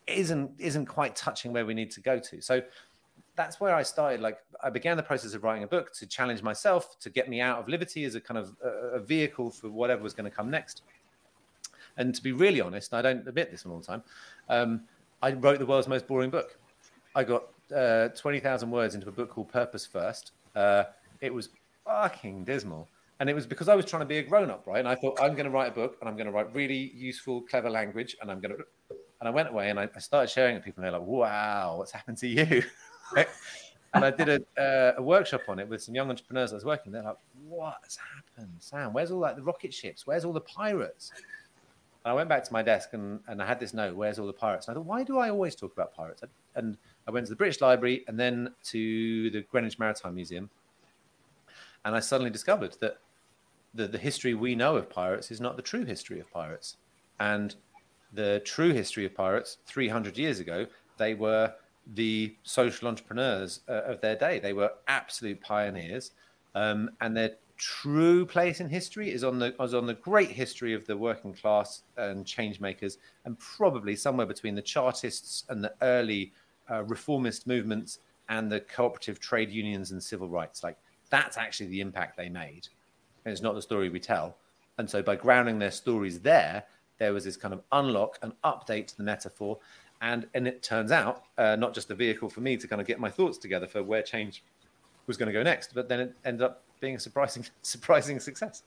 isn't 0.07 0.51
isn't 0.59 0.87
quite 0.87 1.15
touching 1.17 1.53
where 1.53 1.67
we 1.67 1.75
need 1.75 1.91
to 1.93 2.01
go 2.01 2.19
to. 2.19 2.41
So 2.41 2.63
that's 3.37 3.61
where 3.61 3.75
I 3.75 3.83
started. 3.83 4.21
Like 4.21 4.39
I 4.63 4.71
began 4.71 4.97
the 4.97 5.03
process 5.03 5.35
of 5.35 5.45
writing 5.45 5.65
a 5.65 5.67
book 5.67 5.93
to 5.95 6.07
challenge 6.07 6.43
myself, 6.43 6.99
to 7.01 7.11
get 7.11 7.29
me 7.29 7.41
out 7.41 7.59
of 7.59 7.67
Livity 7.67 8.07
as 8.07 8.15
a 8.15 8.21
kind 8.21 8.39
of 8.39 8.57
a, 8.65 8.69
a 8.97 9.01
vehicle 9.01 9.51
for 9.51 9.71
whatever 9.71 10.03
was 10.03 10.15
going 10.15 10.31
to 10.31 10.37
come 10.37 10.51
next. 10.51 10.83
And 11.97 12.15
to 12.15 12.23
be 12.23 12.33
really 12.33 12.61
honest, 12.61 12.95
I 12.95 13.03
don't 13.03 13.27
admit 13.27 13.51
this 13.51 13.67
all 13.67 13.79
the 13.79 13.87
time. 13.87 14.03
Um, 14.49 14.83
I 15.23 15.33
wrote 15.33 15.59
the 15.59 15.67
world's 15.67 15.89
most 15.89 16.07
boring 16.07 16.31
book. 16.31 16.57
I 17.15 17.25
got 17.25 17.45
uh, 17.75 18.09
20,000 18.09 18.71
words 18.71 18.95
into 18.95 19.09
a 19.09 19.13
book 19.13 19.31
called 19.31 19.49
Purpose 19.53 19.87
First. 19.87 20.33
Uh, 20.55 20.85
it 21.21 21.33
was 21.33 21.51
fucking 21.85 22.45
dismal. 22.45 22.89
And 23.19 23.29
it 23.29 23.35
was 23.35 23.47
because 23.47 23.69
I 23.69 23.75
was 23.75 23.85
trying 23.85 24.01
to 24.01 24.07
be 24.07 24.19
a 24.19 24.23
grown 24.23 24.51
up, 24.51 24.67
right? 24.67 24.79
And 24.79 24.89
I 24.89 24.95
thought, 24.95 25.21
I'm 25.21 25.33
going 25.33 25.45
to 25.45 25.51
write 25.51 25.69
a 25.69 25.75
book 25.75 25.99
and 26.01 26.09
I'm 26.09 26.17
going 26.17 26.27
to 26.27 26.33
write 26.33 26.55
really 26.55 26.93
useful, 26.95 27.43
clever 27.43 27.69
language. 27.69 28.17
And 28.23 28.31
I'm 28.31 28.41
going 28.41 28.57
to. 28.57 28.65
And 29.21 29.29
I 29.29 29.31
went 29.31 29.51
away 29.51 29.69
and 29.69 29.79
I, 29.79 29.87
I 29.95 29.99
started 29.99 30.31
sharing 30.31 30.55
it 30.55 30.59
with 30.59 30.65
people. 30.65 30.83
And 30.83 30.87
they're 30.87 30.99
like, 30.99 31.07
wow, 31.07 31.75
what's 31.77 31.93
happened 31.93 32.17
to 32.19 32.27
you? 32.27 32.63
and 33.95 34.05
I 34.05 34.11
did 34.11 34.29
a, 34.29 34.61
uh, 34.61 34.93
a 34.99 35.03
workshop 35.03 35.43
on 35.49 35.59
it 35.59 35.69
with 35.69 35.83
some 35.83 35.95
young 35.95 36.09
entrepreneurs 36.11 36.53
I 36.53 36.57
was 36.57 36.65
working. 36.65 36.93
They're 36.93 37.03
like, 37.03 37.17
"What's 37.49 37.99
happened, 37.99 38.55
Sam? 38.61 38.93
Where's 38.93 39.11
all 39.11 39.19
like 39.19 39.37
the 39.37 39.43
rocket 39.43 39.75
ships? 39.75 40.07
Where's 40.07 40.25
all 40.25 40.33
the 40.33 40.41
pirates?" 40.41 41.13
And 42.05 42.13
I 42.13 42.15
went 42.15 42.29
back 42.29 42.45
to 42.45 42.53
my 42.53 42.63
desk 42.63 42.91
and, 42.93 43.21
and 43.29 43.43
I 43.43 43.47
had 43.47 43.61
this 43.61 43.75
note, 43.75 43.95
Where's 43.95 44.19
all 44.19 44.27
the 44.27 44.33
pirates? 44.33 44.69
And 44.69 44.75
I 44.75 44.79
thought, 44.79 44.87
Why 44.87 45.05
do 45.05 45.19
I 45.19 45.31
always 45.31 45.55
talk 45.55 45.73
about 45.73 45.95
pirates? 45.95 46.23
And 46.55 46.77
I 47.07 47.11
went 47.11 47.27
to 47.27 47.31
the 47.31 47.37
British 47.37 47.61
Library 47.61 48.05
and 48.09 48.19
then 48.19 48.55
to 48.65 49.31
the 49.31 49.43
Greenwich 49.43 49.79
Maritime 49.79 50.15
Museum. 50.15 50.51
And 51.85 51.95
I 51.95 52.01
suddenly 52.01 52.31
discovered 52.31 52.77
that 52.81 52.99
the, 53.75 53.87
the 53.87 53.99
history 53.99 54.35
we 54.35 54.55
know 54.55 54.77
of 54.77 54.91
pirates 54.91 55.31
is 55.31 55.41
not 55.41 55.57
the 55.57 55.63
true 55.63 55.85
history 55.85 56.21
of 56.21 56.31
pirates. 56.31 56.77
And 57.19 57.55
the 58.13 58.41
true 58.45 58.73
history 58.73 59.05
of 59.05 59.15
pirates, 59.15 59.59
300 59.67 60.19
years 60.19 60.41
ago, 60.41 60.67
they 60.97 61.15
were 61.15 61.55
the 61.95 62.35
social 62.43 62.89
entrepreneurs 62.89 63.61
uh, 63.69 63.83
of 63.83 64.01
their 64.01 64.17
day. 64.17 64.39
They 64.39 64.53
were 64.53 64.73
absolute 64.89 65.41
pioneers. 65.41 66.13
Um, 66.55 66.91
and 67.01 67.17
their 67.17 67.37
true 67.61 68.25
place 68.25 68.61
in 68.61 68.71
history 68.71 69.13
is 69.13 69.23
on 69.23 69.39
the 69.39 69.55
is 69.63 69.75
on 69.75 69.87
the 69.87 69.95
great 69.95 70.31
history 70.31 70.73
of 70.73 70.87
the 70.87 70.97
working 70.97 71.35
class 71.35 71.83
and 71.99 72.27
change 72.27 72.59
makers, 72.59 72.97
and 73.27 73.39
probably 73.39 73.95
somewhere 73.95 74.27
between 74.27 74.55
the 74.55 74.63
Chartists 74.63 75.45
and 75.51 75.63
the 75.63 75.75
early 75.83 76.33
uh, 76.71 76.83
reformist 76.85 77.47
movements 77.47 77.99
and 78.31 78.51
the 78.51 78.61
cooperative 78.61 79.21
trade 79.21 79.51
unions 79.51 79.91
and 79.91 80.03
civil 80.03 80.29
rights. 80.29 80.65
Like 80.65 80.79
that's 81.11 81.37
actually 81.37 81.67
the 81.67 81.83
impact 81.83 82.17
they 82.17 82.31
made, 82.31 82.67
and 83.25 83.33
it's 83.33 83.43
not 83.43 83.55
the 83.55 83.63
story 83.63 83.91
we 83.91 84.01
tell. 84.01 84.39
And 84.79 84.89
so 84.89 85.03
by 85.03 85.17
grounding 85.17 85.59
their 85.59 85.71
stories 85.71 86.19
there, 86.21 86.65
there 86.97 87.13
was 87.13 87.25
this 87.25 87.37
kind 87.37 87.53
of 87.53 87.61
unlock 87.73 88.19
and 88.23 88.33
update 88.43 88.87
to 88.87 88.97
the 88.97 89.03
metaphor. 89.03 89.59
And, 90.01 90.27
and 90.33 90.49
it 90.49 90.63
turns 90.63 90.93
out 90.93 91.25
uh, 91.37 91.57
not 91.57 91.75
just 91.75 91.91
a 91.91 91.95
vehicle 91.95 92.31
for 92.31 92.41
me 92.41 92.57
to 92.57 92.67
kind 92.67 92.81
of 92.81 92.87
get 92.87 92.99
my 92.99 93.11
thoughts 93.11 93.37
together 93.37 93.67
for 93.67 93.83
where 93.83 94.01
change 94.01 94.43
was 95.07 95.17
going 95.17 95.27
to 95.29 95.33
go 95.33 95.43
next, 95.43 95.75
but 95.75 95.89
then 95.89 96.01
it 96.01 96.15
ended 96.25 96.43
up 96.43 96.63
being 96.81 96.97
a 96.97 97.01
surprising 97.01 97.45
surprising 97.63 98.21
success. 98.21 98.63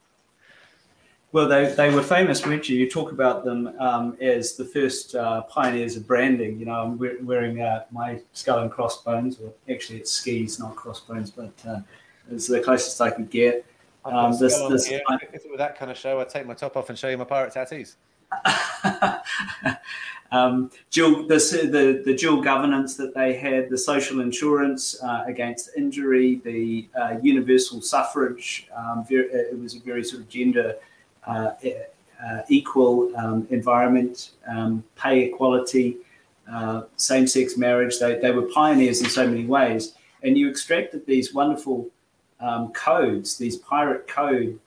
Well, 1.31 1.47
they, 1.47 1.73
they 1.73 1.89
were 1.89 2.03
famous, 2.03 2.45
weren't 2.45 2.69
you? 2.69 2.77
You 2.77 2.87
talk 2.87 3.11
about 3.11 3.43
them 3.43 3.73
um, 3.79 4.15
as 4.21 4.55
the 4.55 4.65
first 4.65 5.15
uh, 5.15 5.41
pioneers 5.41 5.97
of 5.97 6.05
branding. 6.05 6.59
You 6.59 6.67
know, 6.67 6.73
I'm 6.73 7.25
wearing 7.25 7.59
uh, 7.59 7.85
my 7.91 8.21
skull 8.33 8.59
and 8.59 8.69
crossbones, 8.69 9.39
or 9.39 9.51
actually 9.67 9.97
it's 9.97 10.11
skis, 10.11 10.59
not 10.59 10.75
crossbones, 10.75 11.31
but 11.31 11.51
uh, 11.67 11.79
it's 12.29 12.47
the 12.47 12.61
closest 12.61 13.01
I 13.01 13.09
could 13.09 13.31
get. 13.31 13.65
Um, 14.05 14.31
this, 14.37 14.59
this, 14.69 14.91
if 14.91 15.01
it 15.33 15.49
were 15.49 15.57
that 15.57 15.75
kind 15.75 15.89
of 15.89 15.97
show, 15.97 16.19
I'd 16.19 16.29
take 16.29 16.45
my 16.45 16.53
top 16.53 16.77
off 16.77 16.89
and 16.89 16.99
show 16.99 17.09
you 17.09 17.17
my 17.17 17.23
pirate 17.23 17.53
tattoos. 17.53 17.95
um, 20.33 20.71
dual, 20.89 21.27
the, 21.27 21.37
the, 21.71 22.01
the, 22.03 22.17
dual 22.17 22.41
governance 22.41 22.95
that 22.95 23.13
they 23.13 23.35
had, 23.35 23.69
the 23.69 23.77
social 23.77 24.19
insurance 24.19 25.01
uh, 25.03 25.23
against 25.27 25.69
injury, 25.77 26.41
the 26.43 26.89
uh, 26.99 27.17
universal 27.21 27.83
suffrage. 27.83 28.67
Um, 28.75 29.05
very, 29.07 29.29
uh, 29.29 29.51
it 29.51 29.59
was 29.59 29.75
a 29.75 29.79
very 29.79 30.03
sort 30.03 30.23
of 30.23 30.29
gender 30.29 30.75
uh, 31.27 31.51
uh 31.63 32.41
equal 32.47 33.15
um, 33.17 33.45
environment, 33.51 34.31
um, 34.47 34.83
pay 34.95 35.25
equality, 35.25 35.97
uh, 36.51 36.83
same 36.97 37.27
sex 37.27 37.55
marriage. 37.55 37.99
They, 37.99 38.17
they 38.17 38.31
were 38.31 38.49
pioneers 38.53 39.01
in 39.01 39.09
so 39.09 39.27
many 39.27 39.45
ways. 39.45 39.93
And 40.23 40.37
you 40.37 40.49
extracted 40.49 41.05
these 41.05 41.33
wonderful 41.33 41.89
um, 42.39 42.71
codes, 42.71 43.37
these 43.37 43.57
pirate 43.57 44.07
code 44.07 44.59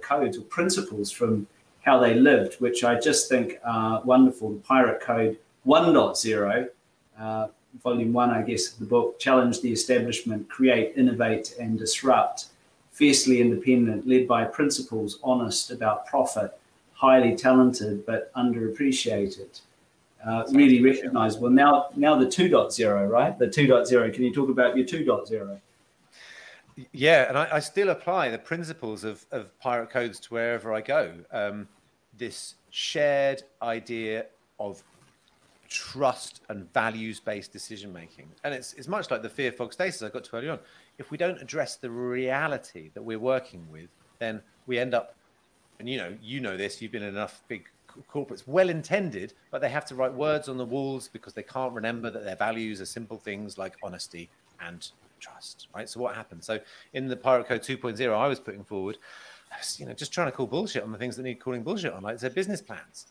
codes 0.00 0.38
or 0.38 0.42
principles 0.42 1.10
from 1.10 1.46
how 1.82 1.98
they 1.98 2.14
lived, 2.14 2.60
which 2.60 2.84
I 2.84 2.98
just 2.98 3.28
think 3.28 3.58
are 3.64 4.02
wonderful. 4.02 4.52
The 4.52 4.60
Pirate 4.60 5.00
Code 5.00 5.36
1.0, 5.66 6.68
uh, 7.18 7.48
volume 7.82 8.12
one, 8.12 8.30
I 8.30 8.42
guess, 8.42 8.72
of 8.72 8.78
the 8.78 8.84
book, 8.86 9.18
challenge 9.18 9.60
the 9.60 9.72
establishment, 9.72 10.48
create, 10.48 10.94
innovate, 10.96 11.54
and 11.60 11.78
disrupt. 11.78 12.46
Fiercely 12.92 13.40
independent, 13.40 14.06
led 14.06 14.28
by 14.28 14.44
principles, 14.44 15.18
honest 15.22 15.70
about 15.70 16.06
profit, 16.06 16.58
highly 16.92 17.34
talented 17.34 18.04
but 18.06 18.32
underappreciated. 18.34 19.60
Uh, 20.24 20.44
really 20.52 20.80
recognizable. 20.82 21.50
Now, 21.50 21.88
now 21.96 22.16
the 22.16 22.26
2.0, 22.26 23.10
right? 23.10 23.36
The 23.36 23.48
2.0. 23.48 24.14
Can 24.14 24.22
you 24.22 24.32
talk 24.32 24.50
about 24.50 24.76
your 24.76 24.86
2.0? 24.86 25.58
Yeah, 26.92 27.28
and 27.28 27.36
I, 27.36 27.48
I, 27.52 27.58
still 27.60 27.90
apply 27.90 28.30
the 28.30 28.38
principles 28.38 29.04
of, 29.04 29.26
of 29.30 29.58
pirate 29.58 29.90
codes 29.90 30.18
to 30.20 30.34
wherever 30.34 30.72
I 30.72 30.80
go. 30.80 31.12
Um, 31.30 31.68
this 32.16 32.54
shared 32.70 33.42
idea 33.60 34.26
of 34.58 34.82
trust 35.68 36.42
and 36.48 36.70
values 36.72 37.20
based 37.20 37.52
decision 37.52 37.92
making. 37.92 38.28
And 38.44 38.54
it's, 38.54 38.72
it's 38.74 38.88
much 38.88 39.10
like 39.10 39.22
the 39.22 39.28
fear 39.28 39.52
fog 39.52 39.72
stasis 39.72 40.02
I 40.02 40.08
got 40.08 40.24
to 40.24 40.36
early 40.36 40.48
on. 40.48 40.58
If 40.98 41.10
we 41.10 41.16
don't 41.16 41.40
address 41.40 41.76
the 41.76 41.90
reality 41.90 42.90
that 42.94 43.02
we're 43.02 43.18
working 43.18 43.66
with, 43.70 43.88
then 44.18 44.42
we 44.66 44.78
end 44.78 44.94
up, 44.94 45.14
and 45.78 45.88
you 45.88 45.98
know, 45.98 46.14
you 46.22 46.40
know 46.40 46.56
this, 46.56 46.80
you've 46.80 46.92
been 46.92 47.02
in 47.02 47.08
enough 47.08 47.42
big 47.48 47.68
corporates, 48.10 48.46
well 48.46 48.68
intended, 48.68 49.34
but 49.50 49.60
they 49.60 49.68
have 49.68 49.84
to 49.86 49.94
write 49.94 50.12
words 50.12 50.48
on 50.48 50.56
the 50.56 50.64
walls 50.64 51.08
because 51.08 51.32
they 51.32 51.42
can't 51.42 51.72
remember 51.72 52.10
that 52.10 52.24
their 52.24 52.36
values 52.36 52.80
are 52.80 52.86
simple 52.86 53.16
things 53.16 53.58
like 53.58 53.74
honesty 53.82 54.30
and 54.60 54.90
trust, 55.22 55.68
right? 55.74 55.88
So 55.88 56.00
what 56.00 56.14
happened? 56.14 56.44
So 56.44 56.58
in 56.92 57.08
the 57.08 57.16
Pirate 57.16 57.46
Code 57.46 57.62
2.0 57.62 58.12
I 58.12 58.28
was 58.28 58.40
putting 58.40 58.64
forward, 58.64 58.98
I 59.50 59.58
was, 59.58 59.80
you 59.80 59.86
know, 59.86 59.94
just 59.94 60.12
trying 60.12 60.26
to 60.28 60.32
call 60.32 60.46
bullshit 60.46 60.82
on 60.82 60.92
the 60.92 60.98
things 60.98 61.16
that 61.16 61.22
need 61.22 61.40
calling 61.40 61.62
bullshit 61.62 61.92
on, 61.92 62.02
like 62.02 62.18
their 62.18 62.30
business 62.30 62.60
plans. 62.60 63.06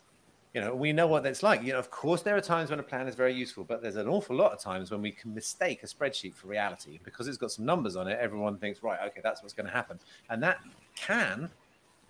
You 0.54 0.60
know, 0.60 0.74
we 0.74 0.92
know 0.92 1.06
what 1.06 1.22
that's 1.22 1.42
like. 1.42 1.62
You 1.62 1.72
know, 1.72 1.78
of 1.78 1.90
course, 1.90 2.20
there 2.20 2.36
are 2.36 2.40
times 2.40 2.68
when 2.68 2.78
a 2.78 2.82
plan 2.82 3.08
is 3.08 3.14
very 3.14 3.32
useful, 3.32 3.64
but 3.64 3.80
there's 3.80 3.96
an 3.96 4.06
awful 4.06 4.36
lot 4.36 4.52
of 4.52 4.60
times 4.60 4.90
when 4.90 5.00
we 5.00 5.10
can 5.10 5.34
mistake 5.34 5.82
a 5.82 5.86
spreadsheet 5.86 6.34
for 6.34 6.48
reality 6.48 7.00
because 7.04 7.26
it's 7.26 7.38
got 7.38 7.52
some 7.52 7.64
numbers 7.64 7.96
on 7.96 8.06
it. 8.06 8.18
Everyone 8.20 8.58
thinks, 8.58 8.82
right, 8.82 8.98
okay, 9.06 9.20
that's 9.22 9.42
what's 9.42 9.54
going 9.54 9.66
to 9.66 9.72
happen, 9.72 9.98
and 10.28 10.42
that 10.42 10.58
can 10.94 11.48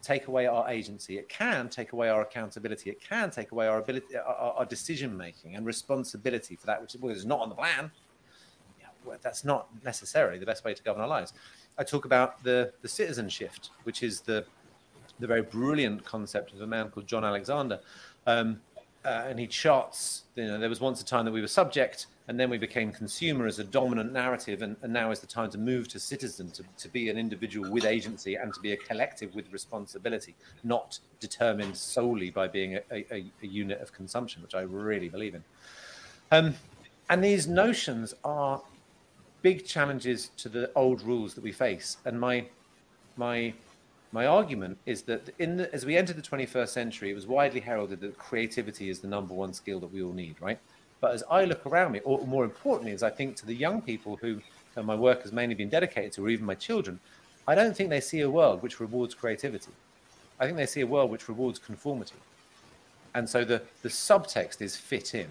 take 0.02 0.26
away 0.26 0.46
our 0.46 0.68
agency. 0.68 1.16
It 1.18 1.28
can 1.28 1.68
take 1.68 1.92
away 1.92 2.08
our 2.08 2.22
accountability. 2.22 2.90
It 2.90 3.00
can 3.00 3.30
take 3.30 3.52
away 3.52 3.68
our 3.68 3.78
ability, 3.78 4.16
our, 4.16 4.54
our 4.58 4.64
decision 4.64 5.16
making 5.16 5.54
and 5.54 5.64
responsibility 5.64 6.56
for 6.56 6.66
that 6.66 6.82
which 6.82 6.96
is 6.96 7.24
not 7.24 7.38
on 7.38 7.48
the 7.48 7.54
plan 7.54 7.92
that's 9.22 9.44
not 9.44 9.68
necessarily 9.84 10.38
the 10.38 10.46
best 10.46 10.64
way 10.64 10.74
to 10.74 10.82
govern 10.82 11.02
our 11.02 11.08
lives. 11.08 11.32
I 11.78 11.84
talk 11.84 12.04
about 12.04 12.42
the 12.42 12.72
the 12.82 12.88
citizen 12.88 13.28
shift, 13.28 13.70
which 13.84 14.02
is 14.02 14.20
the 14.20 14.44
the 15.18 15.26
very 15.26 15.42
brilliant 15.42 16.04
concept 16.04 16.52
of 16.52 16.60
a 16.60 16.66
man 16.66 16.90
called 16.90 17.06
Jon 17.06 17.24
Alexander, 17.24 17.80
um, 18.26 18.60
uh, 19.04 19.24
and 19.28 19.38
he 19.38 19.46
charts. 19.46 20.24
You 20.34 20.46
know, 20.46 20.58
there 20.58 20.68
was 20.68 20.80
once 20.80 21.00
a 21.00 21.04
time 21.04 21.24
that 21.24 21.32
we 21.32 21.40
were 21.40 21.48
subject, 21.48 22.06
and 22.28 22.38
then 22.38 22.50
we 22.50 22.58
became 22.58 22.92
consumer 22.92 23.46
as 23.46 23.58
a 23.58 23.64
dominant 23.64 24.12
narrative, 24.12 24.62
and, 24.62 24.76
and 24.82 24.92
now 24.92 25.10
is 25.10 25.20
the 25.20 25.26
time 25.26 25.50
to 25.50 25.58
move 25.58 25.88
to 25.88 26.00
citizen, 26.00 26.50
to, 26.52 26.64
to 26.78 26.88
be 26.88 27.08
an 27.08 27.18
individual 27.18 27.70
with 27.70 27.84
agency, 27.84 28.34
and 28.34 28.52
to 28.54 28.60
be 28.60 28.72
a 28.72 28.76
collective 28.76 29.34
with 29.34 29.52
responsibility, 29.52 30.34
not 30.64 30.98
determined 31.20 31.76
solely 31.76 32.30
by 32.30 32.48
being 32.48 32.76
a, 32.76 32.82
a, 32.90 33.24
a 33.42 33.46
unit 33.46 33.80
of 33.80 33.92
consumption, 33.92 34.42
which 34.42 34.54
I 34.54 34.62
really 34.62 35.08
believe 35.08 35.34
in. 35.34 35.44
Um, 36.30 36.54
and 37.10 37.22
these 37.22 37.46
notions 37.46 38.14
are 38.24 38.62
big 39.42 39.66
challenges 39.66 40.31
to 40.38 40.48
the 40.48 40.70
old 40.74 41.02
rules 41.02 41.35
that 41.35 41.44
we 41.44 41.52
face. 41.52 41.98
And 42.05 42.20
my 42.20 42.46
my 43.16 43.55
my 44.12 44.26
argument 44.26 44.78
is 44.87 45.02
that 45.02 45.31
in 45.38 45.57
the, 45.57 45.74
as 45.74 45.87
we 45.87 45.96
enter 45.96 46.12
the 46.12 46.22
21st 46.22 46.68
century, 46.68 47.11
it 47.11 47.14
was 47.14 47.26
widely 47.26 47.61
heralded 47.61 48.00
that 48.00 48.18
creativity 48.18 48.90
is 48.90 49.00
the 49.00 49.09
number 49.09 49.35
one 49.35 49.55
skill 49.55 49.81
that 49.81 49.92
we 49.92 50.02
all 50.02 50.12
need, 50.12 50.37
right? 50.40 50.59
But 51.00 51.14
as 51.14 51.24
I 51.31 51.44
look 51.46 51.66
around 51.66 51.92
me, 51.92 52.00
or 52.05 52.26
more 52.26 52.44
importantly, 52.44 52.92
as 52.92 53.02
I 53.02 53.11
think 53.11 53.37
to 53.37 53.46
the 53.46 53.55
young 53.55 53.83
people 53.83 54.16
who 54.16 54.40
my 54.83 54.94
work 54.94 55.22
has 55.22 55.33
mainly 55.33 55.55
been 55.55 55.70
dedicated 55.70 56.12
to, 56.12 56.26
or 56.26 56.31
even 56.31 56.46
my 56.46 56.55
children, 56.55 57.00
I 57.48 57.55
don't 57.55 57.76
think 57.76 57.90
they 57.90 58.00
see 58.00 58.20
a 58.20 58.31
world 58.31 58.62
which 58.62 58.81
rewards 58.81 59.14
creativity. 59.14 59.72
I 60.38 60.44
think 60.46 60.57
they 60.59 60.66
see 60.66 60.83
a 60.83 60.87
world 60.87 61.11
which 61.11 61.28
rewards 61.28 61.59
conformity. 61.59 62.16
And 63.14 63.28
so 63.28 63.44
the, 63.44 63.62
the 63.83 63.88
subtext 63.88 64.61
is 64.61 64.76
fit 64.76 65.14
in. 65.14 65.28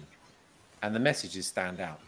and 0.82 0.94
the 0.94 1.00
messages 1.00 1.46
stand 1.46 1.80
out. 1.80 2.00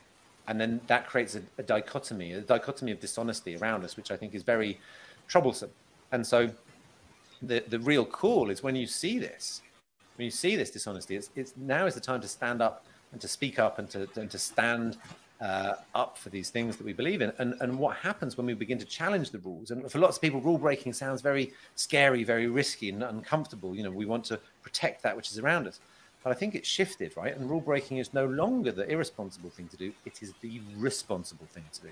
And 0.46 0.60
then 0.60 0.80
that 0.86 1.06
creates 1.06 1.34
a, 1.34 1.42
a 1.58 1.62
dichotomy, 1.62 2.32
a 2.32 2.40
dichotomy 2.40 2.92
of 2.92 3.00
dishonesty 3.00 3.56
around 3.56 3.84
us, 3.84 3.96
which 3.96 4.10
I 4.10 4.16
think 4.16 4.34
is 4.34 4.42
very 4.42 4.78
troublesome. 5.26 5.70
And 6.12 6.26
so 6.26 6.50
the, 7.42 7.64
the 7.68 7.78
real 7.78 8.04
call 8.04 8.50
is 8.50 8.62
when 8.62 8.76
you 8.76 8.86
see 8.86 9.18
this, 9.18 9.62
when 10.16 10.24
you 10.24 10.30
see 10.30 10.54
this 10.56 10.70
dishonesty, 10.70 11.16
it's, 11.16 11.30
it's 11.34 11.54
now 11.56 11.86
is 11.86 11.94
the 11.94 12.00
time 12.00 12.20
to 12.20 12.28
stand 12.28 12.62
up 12.62 12.84
and 13.12 13.20
to 13.20 13.28
speak 13.28 13.58
up 13.58 13.78
and 13.78 13.88
to, 13.90 14.08
and 14.16 14.30
to 14.30 14.38
stand 14.38 14.98
uh, 15.40 15.74
up 15.94 16.16
for 16.16 16.30
these 16.30 16.50
things 16.50 16.76
that 16.76 16.84
we 16.84 16.92
believe 16.92 17.20
in. 17.20 17.32
And, 17.38 17.54
and 17.60 17.78
what 17.78 17.96
happens 17.96 18.36
when 18.36 18.46
we 18.46 18.54
begin 18.54 18.78
to 18.78 18.84
challenge 18.84 19.30
the 19.30 19.38
rules? 19.38 19.70
And 19.70 19.90
for 19.90 19.98
lots 19.98 20.16
of 20.16 20.22
people, 20.22 20.40
rule 20.40 20.58
breaking 20.58 20.92
sounds 20.92 21.20
very 21.20 21.52
scary, 21.74 22.24
very 22.24 22.46
risky, 22.46 22.90
and 22.90 23.02
uncomfortable. 23.02 23.74
You 23.74 23.82
know, 23.82 23.90
we 23.90 24.06
want 24.06 24.24
to 24.26 24.38
protect 24.62 25.02
that 25.02 25.16
which 25.16 25.30
is 25.30 25.38
around 25.38 25.66
us. 25.66 25.80
But 26.24 26.30
I 26.30 26.34
think 26.34 26.54
it's 26.54 26.66
shifted, 26.66 27.16
right? 27.18 27.36
And 27.36 27.48
rule 27.48 27.60
breaking 27.60 27.98
is 27.98 28.14
no 28.14 28.24
longer 28.24 28.72
the 28.72 28.90
irresponsible 28.90 29.50
thing 29.50 29.68
to 29.68 29.76
do, 29.76 29.92
it 30.06 30.22
is 30.22 30.32
the 30.40 30.60
responsible 30.76 31.46
thing 31.52 31.64
to 31.74 31.82
do. 31.82 31.88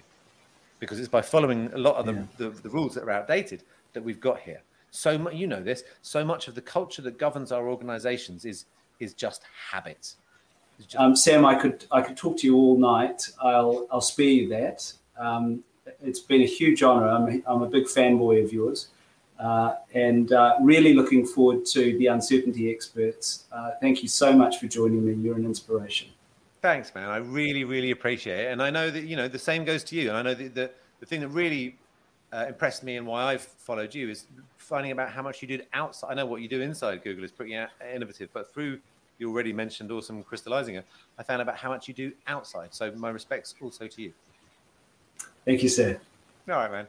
Because 0.81 0.99
it's 0.99 1.09
by 1.09 1.21
following 1.21 1.71
a 1.75 1.79
lot 1.79 1.97
of 1.97 2.07
the, 2.07 2.15
yeah. 2.15 2.23
the, 2.39 2.49
the 2.49 2.71
rules 2.71 2.95
that 2.95 3.05
are 3.05 3.11
outdated 3.11 3.63
that 3.93 4.03
we've 4.03 4.21
got 4.21 4.41
here. 4.41 4.63
So 4.91 5.19
much, 5.19 5.35
you 5.35 5.47
know 5.47 5.63
this. 5.63 5.85
So 6.01 6.25
much 6.25 6.49
of 6.49 6.55
the 6.55 6.63
culture 6.63 7.03
that 7.03 7.19
governs 7.19 7.53
our 7.53 7.69
organisations 7.69 8.45
is 8.45 8.65
is 9.01 9.15
just 9.15 9.43
habit. 9.71 10.15
Just... 10.79 10.97
Um, 10.97 11.15
Sam, 11.17 11.45
I 11.45 11.55
could 11.55 11.87
I 11.91 12.03
could 12.03 12.17
talk 12.17 12.37
to 12.39 12.47
you 12.47 12.57
all 12.57 12.79
night. 12.79 13.31
I'll 13.41 13.87
I'll 13.91 14.03
spare 14.03 14.27
you 14.27 14.49
that. 14.49 14.93
Um, 15.19 15.65
it's 16.03 16.21
been 16.21 16.43
a 16.43 16.47
huge 16.47 16.83
honour. 16.83 17.09
I'm 17.09 17.43
I'm 17.47 17.63
a 17.63 17.69
big 17.69 17.85
fanboy 17.85 18.45
of 18.45 18.53
yours. 18.53 18.89
Uh, 19.43 19.75
and 19.95 20.33
uh, 20.33 20.57
really 20.61 20.95
looking 20.95 21.27
forward 21.27 21.67
to 21.67 21.99
the 21.99 22.07
uncertainty 22.07 22.71
experts. 22.71 23.47
Uh, 23.51 23.73
thank 23.81 24.01
you 24.01 24.09
so 24.09 24.33
much 24.33 24.61
for 24.61 24.69
joining 24.69 25.05
me. 25.05 25.15
You're 25.15 25.37
an 25.37 25.45
inspiration. 25.45 26.09
Thanks, 26.61 26.95
man. 26.95 27.09
I 27.09 27.17
really, 27.17 27.65
really 27.65 27.91
appreciate 27.91 28.47
it. 28.47 28.53
And 28.53 28.63
I 28.63 28.71
know 28.71 28.89
that, 28.89 29.03
you 29.03 29.17
know, 29.17 29.27
the 29.27 29.39
same 29.41 29.65
goes 29.65 29.83
to 29.85 29.97
you. 29.97 30.11
And 30.11 30.17
I 30.17 30.23
know 30.23 30.35
that 30.35 30.55
the, 30.55 30.71
the 31.01 31.07
thing 31.07 31.21
that 31.23 31.29
really 31.29 31.77
uh, 32.33 32.47
impressed 32.47 32.85
me 32.85 32.99
and 32.99 33.07
why 33.07 33.25
I've 33.25 33.43
followed 33.43 33.93
you 33.93 34.11
is 34.11 34.27
finding 34.59 34.93
about 34.93 35.11
how 35.11 35.23
much 35.23 35.43
you 35.43 35.49
did 35.49 35.67
outside. 35.75 36.13
I 36.13 36.15
know 36.15 36.27
what 36.27 36.41
you 36.41 36.47
do 36.49 36.61
inside 36.61 37.03
Google 37.03 37.25
is 37.25 37.33
pretty 37.33 37.59
innovative, 37.93 38.29
but 38.33 38.55
through 38.55 38.79
you 39.19 39.29
already 39.29 39.53
mentioned 39.53 39.91
awesome 39.91 40.23
crystallizing 40.23 40.77
it, 40.77 40.87
I 41.19 41.25
found 41.25 41.43
about 41.43 41.57
how 41.57 41.69
much 41.69 41.89
you 41.89 41.95
do 41.95 42.13
outside. 42.29 42.73
So 42.73 42.93
my 42.93 43.11
respects 43.11 43.57
also 43.61 43.89
to 43.89 44.03
you. 44.03 44.13
Thank 45.45 45.65
you, 45.65 45.69
sir. 45.69 46.01
All 46.49 46.55
right, 46.55 46.71
man. 46.71 46.87